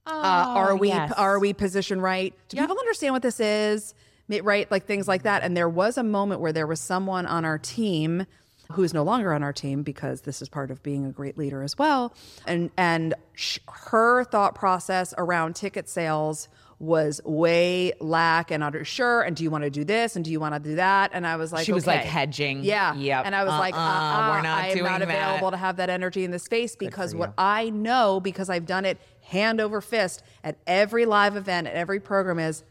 [0.08, 1.12] uh, are we Oh, yes.
[1.18, 2.34] are we positioned right?
[2.50, 3.94] Do people understand what this is?
[4.30, 5.44] Right, like things like that.
[5.44, 8.26] And there was a moment where there was someone on our team
[8.72, 11.38] who is no longer on our team because this is part of being a great
[11.38, 12.14] leader as well.
[12.48, 16.50] And and sh- her thought process around ticket sales
[16.80, 19.22] was way lack and unsure.
[19.22, 20.16] And do you want to do this?
[20.16, 21.12] And do you want to do that?
[21.14, 22.64] And I was like, She was, like, hedging.
[22.64, 22.94] Yeah.
[22.96, 23.26] Yep.
[23.26, 25.10] And I was like, uh, Uh-uh, we're not I am doing not that.
[25.10, 28.86] available to have that energy in the space because what I know, because I've done
[28.86, 32.64] it hand over fist at every live event, at every program, is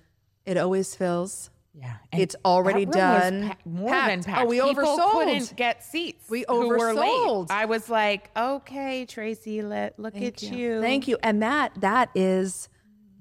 [0.45, 1.51] it always fills.
[1.77, 1.95] Yeah.
[2.13, 2.93] It's already that
[3.31, 3.49] done.
[3.49, 4.09] pa- more Packed.
[4.09, 4.45] than packed.
[4.45, 5.13] Oh, we People oversold.
[5.13, 6.31] couldn't get seats.
[6.31, 7.09] We who were late.
[7.09, 7.51] oversold.
[7.51, 10.81] I was like, okay, Tracy, let look at you.
[10.81, 11.17] Thank you.
[11.23, 12.69] And that that is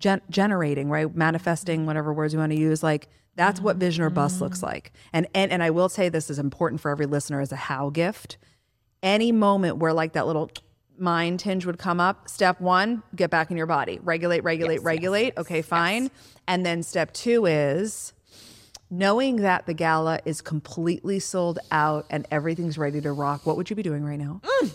[0.04, 1.16] gen- generating, right?
[1.16, 2.84] Manifesting, whatever words you want to use.
[2.84, 4.92] Like that's what vision or bust looks like.
[5.14, 7.90] And and and I will say this is important for every listener as a how
[7.90, 8.38] gift.
[9.02, 10.52] Any moment where like that little
[10.98, 14.00] mind tinge would come up, step one, get back in your body.
[14.04, 15.38] Regulate, regulate, regulate.
[15.38, 16.12] okay, fine.
[16.48, 18.14] And then step two is
[18.90, 23.46] knowing that the gala is completely sold out and everything's ready to rock.
[23.46, 24.42] What would you be doing right now?
[24.44, 24.72] Mm.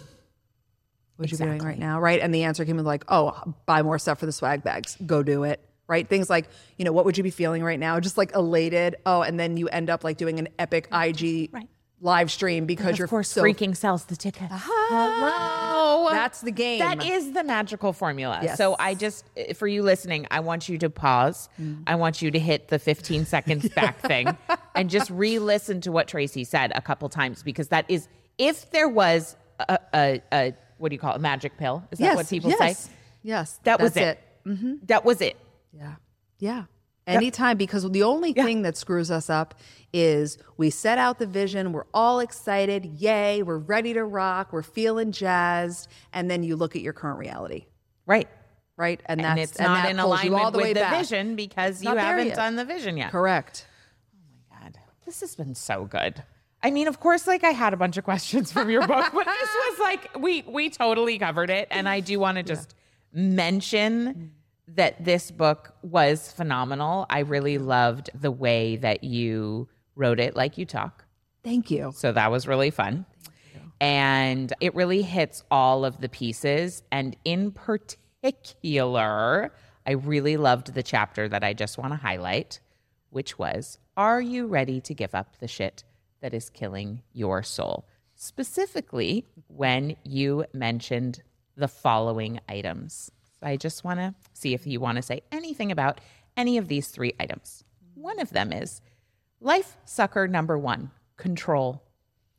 [1.18, 2.00] What would you be doing right now?
[2.00, 2.20] Right.
[2.20, 4.96] And the answer came with like, oh, buy more stuff for the swag bags.
[5.04, 5.60] Go do it.
[5.88, 6.08] Right.
[6.08, 7.98] Things like, you know, what would you be feeling right now?
[7.98, 8.94] Just like elated.
[9.04, 11.66] Oh, and then you end up like doing an epic IG Right.
[12.00, 14.48] live stream because Of you're course, so freaking sells the ticket.
[14.52, 16.08] Hello.
[16.12, 16.78] That's the game.
[16.78, 18.38] That is the magical formula.
[18.42, 18.56] Yes.
[18.56, 21.48] So I just, eh, for you listening, I want you to pause.
[21.60, 21.82] Mm.
[21.88, 24.36] I want you to hit the 15 seconds back thing
[24.76, 28.06] and just re listen to what Tracy said a couple times because that is,
[28.38, 29.36] if there was
[29.68, 31.84] a, a, a what do you call it, a magic pill?
[31.90, 32.90] Is that yes, what people yes, say?
[33.22, 33.60] Yes.
[33.64, 34.48] That was that's it.
[34.48, 34.74] Mm-hmm.
[34.86, 35.36] That was it.
[35.72, 35.94] Yeah.
[36.38, 36.64] Yeah.
[37.06, 39.54] Anytime, because the only thing that screws us up
[39.94, 44.62] is we set out the vision, we're all excited, yay, we're ready to rock, we're
[44.62, 47.64] feeling jazzed, and then you look at your current reality,
[48.04, 48.28] Right.
[48.76, 49.00] right?
[49.06, 50.98] And, And that's it's not that in you all alignment the way with the back.
[50.98, 52.36] vision because you haven't yet.
[52.36, 53.10] done the vision yet.
[53.10, 53.66] Correct.
[54.14, 54.18] Oh
[54.52, 56.22] my God, this has been so good.
[56.62, 59.24] I mean, of course, like I had a bunch of questions from your book, but
[59.24, 62.74] this was like we we totally covered it, and I do want to just
[63.12, 64.32] mention
[64.68, 67.06] that this book was phenomenal.
[67.08, 71.04] I really loved the way that you wrote it, like you talk.
[71.42, 71.92] Thank you.
[71.94, 73.06] So that was really fun.
[73.80, 76.82] And it really hits all of the pieces.
[76.90, 79.52] And in particular,
[79.86, 82.60] I really loved the chapter that I just want to highlight,
[83.10, 85.84] which was Are you ready to give up the shit
[86.20, 87.86] that is killing your soul?
[88.14, 91.22] Specifically, when you mentioned
[91.56, 93.10] the following items.
[93.40, 96.00] So I just want to see if you want to say anything about
[96.36, 97.64] any of these three items.
[97.94, 98.80] One of them is
[99.40, 101.82] life sucker number one control.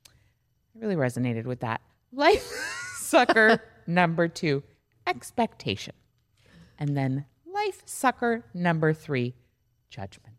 [0.08, 1.82] I really resonated with that.
[2.12, 2.44] Life
[2.98, 4.64] sucker number two,
[5.06, 5.94] expectation.
[6.78, 9.36] And then life sucker number three,
[9.90, 10.36] judgment.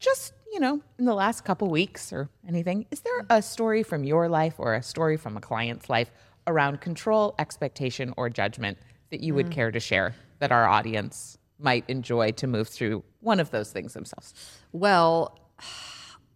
[0.00, 4.04] Just, you know, in the last couple weeks or anything, is there a story from
[4.04, 6.12] your life or a story from a client's life
[6.46, 8.78] around control, expectation, or judgment
[9.10, 9.50] that you would mm.
[9.50, 13.94] care to share that our audience might enjoy to move through one of those things
[13.94, 14.32] themselves?
[14.70, 15.36] Well,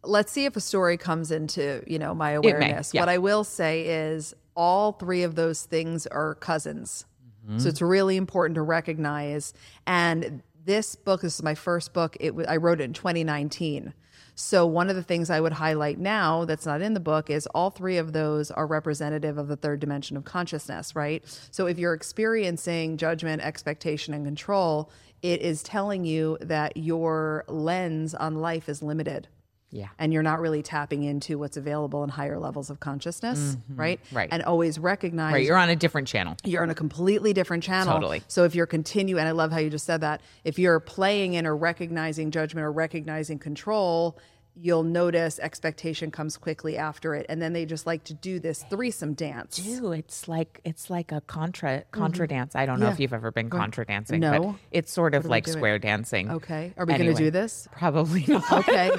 [0.02, 2.92] let's see if a story comes into you know my may, awareness.
[2.92, 3.02] yeah.
[3.02, 7.04] What I will say is all three of those things are cousins,
[7.46, 7.68] so mm-hmm.
[7.68, 9.54] it's really important to recognize.
[9.86, 12.16] And this book, this is my first book.
[12.18, 13.94] It I wrote it in 2019.
[14.40, 17.48] So one of the things I would highlight now that's not in the book is
[17.48, 21.24] all three of those are representative of the third dimension of consciousness, right?
[21.50, 24.90] So if you're experiencing judgment, expectation, and control,
[25.22, 29.26] it is telling you that your lens on life is limited
[29.70, 29.88] Yeah.
[29.98, 34.00] and you're not really tapping into what's available in higher levels of consciousness, right?
[34.12, 34.28] Right.
[34.32, 35.44] And always recognize Right.
[35.44, 36.36] You're on a different channel.
[36.44, 37.92] you're on a completely different channel.
[37.92, 38.22] Totally.
[38.28, 41.34] So if you're continue, and I love how you just said that, if you're playing
[41.34, 44.18] in or recognizing judgment or recognizing control,
[44.60, 48.64] you'll notice expectation comes quickly after it, and then they just like to do this
[48.70, 49.58] threesome dance.
[49.60, 52.56] Ew, it's like it's like a contra contra dance.
[52.56, 53.02] I don't know if Mm-hmm.
[53.02, 54.40] You've ever been contra dancing, No.
[54.40, 55.54] but it's sort of like do it?
[55.54, 56.30] square dancing.
[56.30, 57.68] Okay, are we gonna do this?
[57.70, 58.50] Probably not.
[58.50, 58.90] Okay,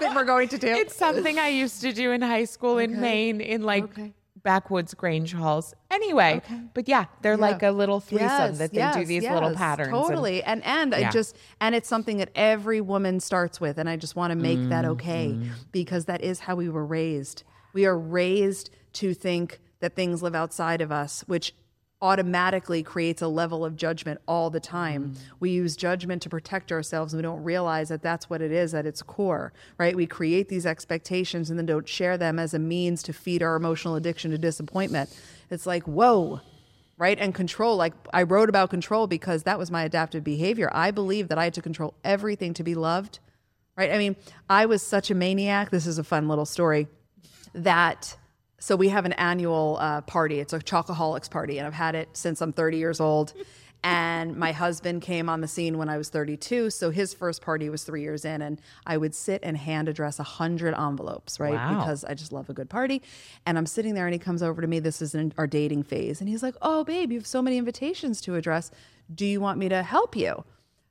[0.00, 0.68] something we're going to do.
[0.68, 4.12] It's something I used to do in high school in Maine in like Okay.
[4.42, 5.74] backwoods Grange halls.
[5.90, 6.40] Anyway,
[6.74, 9.90] but yeah, they're like a little threesome Yes, that they do yes, these little patterns.
[9.90, 10.42] Totally.
[10.42, 11.08] And and, Yeah.
[11.08, 13.78] I just and it's something that every woman starts with.
[13.78, 15.50] And I just want to make that okay Mm-hmm.
[15.72, 17.42] because that is how we were raised.
[17.72, 21.54] We are raised to think that things live outside of us, which
[22.00, 25.10] automatically creates a level of judgment all the time.
[25.10, 25.18] Mm.
[25.40, 28.72] We use judgment to protect ourselves and we don't realize that that's what it is
[28.72, 29.96] at its core, right?
[29.96, 33.56] We create these expectations and then don't share them as a means to feed our
[33.56, 35.14] emotional addiction to disappointment.
[35.50, 36.40] It's like, whoa,
[36.98, 37.18] right?
[37.18, 37.76] And control.
[37.76, 40.70] Like I wrote about control because that was my adaptive behavior.
[40.72, 43.18] I believed that I had to control everything to be loved,
[43.76, 43.90] right?
[43.90, 44.14] I mean,
[44.48, 45.70] I was such a maniac.
[45.70, 46.86] This is a fun little story
[47.54, 48.16] that.
[48.60, 50.40] So we have an annual uh, party.
[50.40, 53.32] It's a chocoholics party, and I've had it since I'm 30 years old.
[53.84, 56.70] And my husband came on the scene when I was 32.
[56.70, 60.18] So his first party was three years in, and I would sit and hand address
[60.18, 61.54] a 100 envelopes, right?
[61.54, 61.78] Wow.
[61.78, 63.02] Because I just love a good party.
[63.46, 64.80] And I'm sitting there, and he comes over to me.
[64.80, 66.20] This is in our dating phase.
[66.20, 68.72] And he's like, Oh, babe, you have so many invitations to address.
[69.14, 70.44] Do you want me to help you?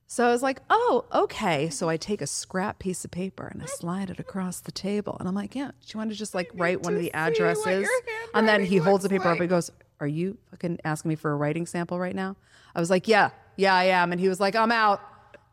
[0.09, 1.69] So I was like, oh, okay.
[1.69, 5.17] So I take a scrap piece of paper and I slide it across the table.
[5.19, 7.13] And I'm like, yeah, do you want to just like write one of the to
[7.13, 7.89] see what addresses?
[8.33, 9.41] And then he holds the paper up like.
[9.41, 12.37] and goes, Are you fucking asking me for a writing sample right now?
[12.73, 14.13] I was like, Yeah, yeah, I am.
[14.13, 15.01] And he was like, I'm out.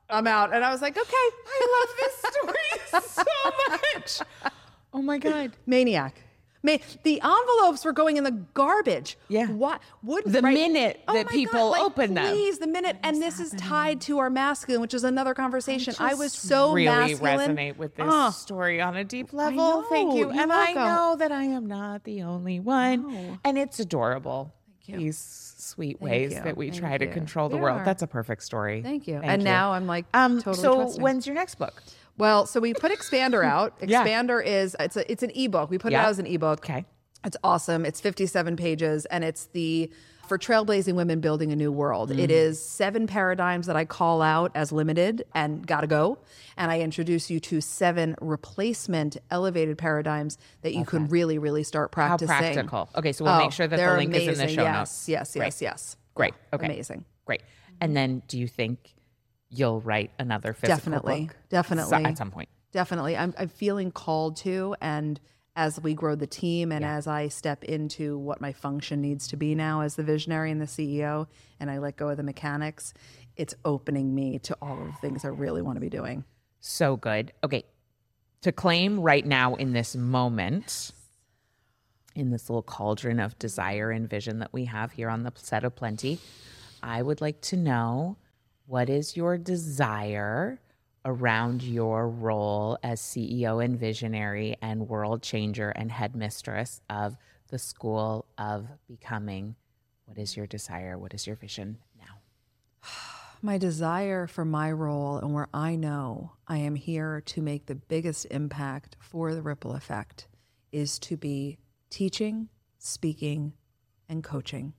[0.08, 0.54] I'm out.
[0.54, 1.10] And I was like, Okay.
[1.12, 4.52] I love this story so much.
[4.92, 5.50] Oh my god.
[5.66, 6.23] Maniac.
[6.64, 9.16] Ma- the envelopes were going in the garbage.
[9.28, 9.46] Yeah.
[9.46, 12.26] What would The right- minute Oh that people God, like, open them.
[12.32, 12.96] Please, the minute.
[13.04, 15.94] And this is tied to our masculine, which is another conversation.
[16.00, 17.56] I, was just so really masculine.
[17.56, 18.30] resonate with this Ah.
[18.30, 19.82] story on a deep level.
[19.90, 20.32] Thank you.
[20.32, 23.12] You're and I know that I am not the only one.
[23.12, 23.38] No.
[23.44, 24.52] And it's adorable.
[24.86, 24.96] you.
[24.98, 26.40] These sweet ways you.
[26.42, 27.10] that we Thank try to you.
[27.10, 27.80] control the world.
[27.80, 27.84] are.
[27.84, 28.82] That's a perfect story.
[28.82, 29.16] Thank you.
[29.22, 31.02] and now I'm like um, totally so trusting.
[31.02, 31.82] when's your next book?
[32.18, 33.74] Well, so we put Expander out.
[33.82, 34.04] Yeah.
[34.04, 35.70] Expander is it's a it's an ebook.
[35.70, 36.58] We put it out as an ebook.
[36.60, 36.84] Okay.
[37.24, 37.86] It's awesome.
[37.86, 39.90] It's 57 pages and it's the
[40.28, 42.10] for trailblazing women building a new world.
[42.10, 42.18] Mm.
[42.18, 46.18] It is seven paradigms that I call out as limited and gotta go.
[46.56, 51.90] And I introduce you to seven replacement elevated paradigms that you can really, really start
[51.94, 52.28] How practicing.
[52.36, 52.88] practical.
[52.96, 54.48] Okay, so we'll Oh, make sure that the link is in the amazing.
[54.56, 55.08] show yes, notes.
[55.08, 55.62] Yes, yes, Great.
[55.62, 55.96] yes.
[56.14, 56.34] Great.
[56.52, 56.66] Okay.
[56.66, 57.04] Amazing.
[57.26, 57.42] Great.
[57.80, 58.93] And then do you think
[59.54, 62.48] you'll write another physical definitely, book definitely, so- at some point.
[62.72, 63.16] definitely.
[63.16, 65.20] I'm, I'm feeling called to, and
[65.56, 69.36] as we grow the team, and as I step into what my function needs to
[69.36, 71.28] be now as the visionary and the CEO,
[71.60, 72.92] and I let go of the mechanics,
[73.36, 76.24] it's opening me to all of the things I really want to be doing.
[76.60, 77.32] So good.
[77.44, 77.64] Okay.
[78.42, 80.90] To claim right now in this moment,
[82.16, 85.62] in this little cauldron of desire and vision that we have here on the set
[85.64, 86.18] of plenty,
[86.82, 88.16] I would like to know
[88.66, 90.58] what is your desire
[91.04, 97.16] around your role as CEO and visionary and world changer and headmistress of
[97.48, 99.54] the School of Becoming?
[100.06, 100.98] What is your desire?
[100.98, 102.88] What is your vision now?
[103.42, 107.74] My desire for my role and where I know I am here to make the
[107.74, 110.28] biggest impact for the ripple effect
[110.72, 111.58] is to be
[111.90, 112.48] teaching,
[112.78, 113.52] speaking,
[114.08, 114.72] and coaching.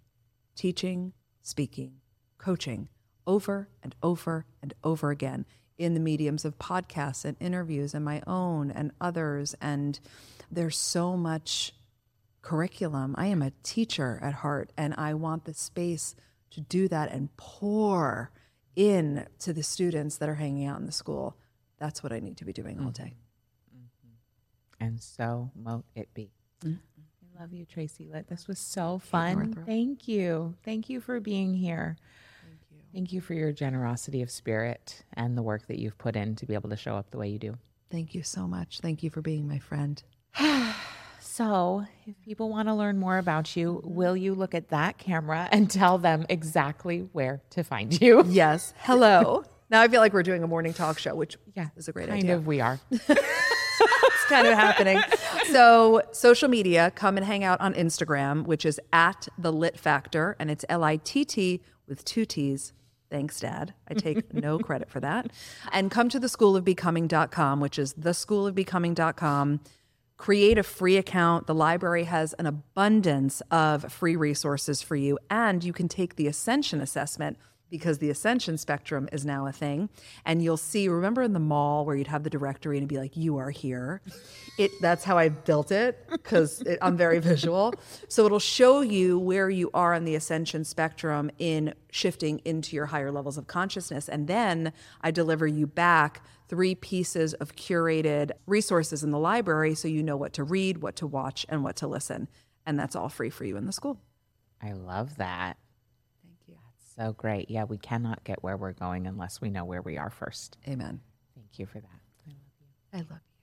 [0.55, 1.13] Teaching,
[1.43, 1.97] speaking,
[2.39, 2.89] coaching
[3.27, 5.45] over and over and over again
[5.77, 9.55] in the mediums of podcasts and interviews and my own and others.
[9.61, 9.99] And
[10.49, 11.73] there's so much
[12.41, 13.15] curriculum.
[13.17, 16.15] I am a teacher at heart, and I want the space
[16.51, 18.31] to do that and pour
[18.75, 21.35] in to the students that are hanging out in the school.
[21.79, 23.15] That's what I need to be doing all day.
[23.75, 24.85] Mm-hmm.
[24.85, 26.31] And so mote it be.
[26.63, 26.75] Mm-hmm.
[27.37, 28.09] I love you, Tracy.
[28.29, 29.53] This was so fun.
[29.65, 30.55] Thank you.
[30.63, 31.97] Thank you for being here.
[32.95, 33.19] Thank you.
[33.19, 36.69] For your generosity of spirit and the work that you've put in to be able
[36.69, 37.57] to show up the way you do.
[37.91, 38.79] Thank you so much.
[38.79, 40.01] Thank you for being my friend.
[41.19, 45.49] So, if people want to learn more about you, will you look at that camera
[45.51, 48.23] and tell them exactly where to find you?
[48.27, 48.73] Yes.
[48.77, 49.43] Hello.
[49.69, 52.07] now I feel like we're doing a morning talk show, which Yeah, is a great
[52.07, 52.35] kind idea.
[52.35, 52.47] of.
[52.47, 52.79] We are.
[52.91, 55.01] it's kind of happening.
[55.51, 60.37] So, social media, come and hang out on Instagram, which is at the Litt Factor,
[60.39, 62.71] and it's L I T T with two T's.
[63.15, 63.73] Thanks, Dad.
[63.87, 65.31] I take no credit for that.
[65.71, 69.61] And come to the schoolofbecoming.com, which is the schoolofbecoming.com.
[70.17, 71.47] Create a free account.
[71.47, 76.27] The library has an abundance of free resources for you, and you can take the
[76.27, 77.37] Ascension assessment
[77.77, 79.89] because the Ascension spectrum is now a thing.
[80.25, 82.97] And you'll see, remember in the mall where you'd have the directory and it'd be
[82.97, 84.01] like, you are here.
[84.57, 87.73] It that's how I built it because I'm very visual.
[88.07, 92.85] So it'll show you where you are on the ascension spectrum in shifting into your
[92.87, 94.07] higher levels of consciousness.
[94.07, 94.71] And then
[95.01, 100.17] I deliver you back three pieces of curated resources in the library so you know
[100.17, 102.27] what to read, what to watch, and what to listen.
[102.65, 103.99] And that's all free for you in the school.
[104.61, 105.57] I love that.
[106.97, 107.49] So great.
[107.49, 110.57] Yeah, we cannot get where we're going unless we know where we are first.
[110.67, 111.01] Amen.
[111.35, 111.99] Thank you for that.
[112.25, 112.67] I love you.
[112.93, 113.35] I love you.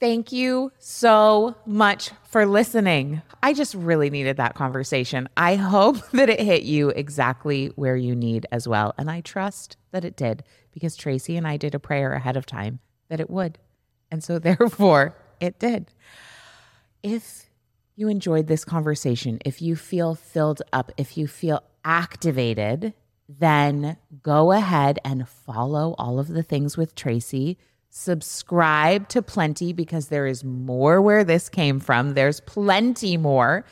[0.00, 3.22] Thank you so much for listening.
[3.40, 5.28] I just really needed that conversation.
[5.36, 8.94] I hope that it hit you exactly where you need as well.
[8.98, 12.46] And I trust that it did because Tracy and I did a prayer ahead of
[12.46, 12.80] time
[13.10, 13.58] that it would.
[14.10, 15.92] And so, therefore, it did.
[17.04, 17.48] If
[17.94, 22.94] you enjoyed this conversation, if you feel filled up, if you feel activated,
[23.28, 27.58] then go ahead and follow all of the things with Tracy.
[27.90, 32.14] Subscribe to Plenty because there is more where this came from.
[32.14, 33.64] There's plenty more.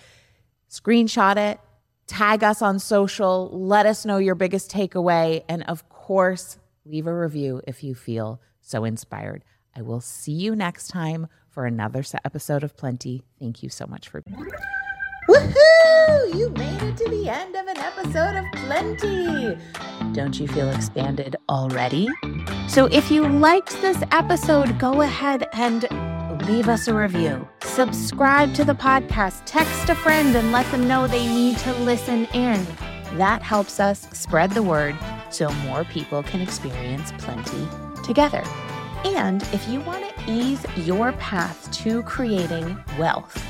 [0.68, 1.58] Screenshot it,
[2.06, 7.14] tag us on social, let us know your biggest takeaway, and of course, leave a
[7.14, 9.44] review if you feel so inspired.
[9.74, 13.22] I will see you next time for another episode of Plenty.
[13.38, 14.22] Thank you so much for
[15.28, 16.34] Woohoo!
[16.34, 19.58] You made it to the end of an episode of Plenty.
[20.12, 22.08] Don't you feel expanded already?
[22.68, 25.86] So if you liked this episode, go ahead and
[26.48, 27.46] leave us a review.
[27.62, 32.24] Subscribe to the podcast, text a friend and let them know they need to listen
[32.26, 32.66] in.
[33.16, 34.96] That helps us spread the word
[35.30, 37.68] so more people can experience plenty
[38.04, 38.42] together.
[39.04, 43.44] And if you want to ease your path to creating wealth,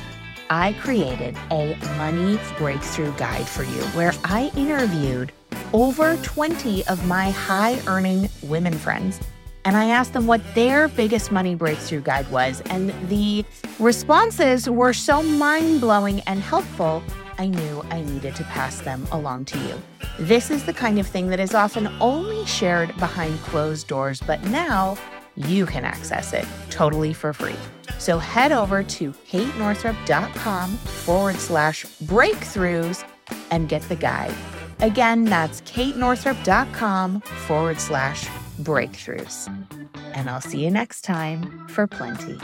[0.48, 5.32] I created a money breakthrough guide for you where I interviewed
[5.72, 9.20] over 20 of my high earning women friends
[9.64, 12.62] and I asked them what their biggest money breakthrough guide was.
[12.62, 13.44] And the
[13.78, 17.02] responses were so mind blowing and helpful,
[17.38, 19.82] I knew I needed to pass them along to you.
[20.18, 24.42] This is the kind of thing that is often only shared behind closed doors, but
[24.44, 24.96] now
[25.36, 27.56] you can access it totally for free.
[27.98, 33.04] So head over to katenorthrup.com forward slash breakthroughs
[33.50, 34.34] and get the guide.
[34.80, 38.26] Again, that's katenorthrup.com forward slash
[38.62, 39.48] breakthroughs.
[40.14, 42.38] And I'll see you next time for plenty.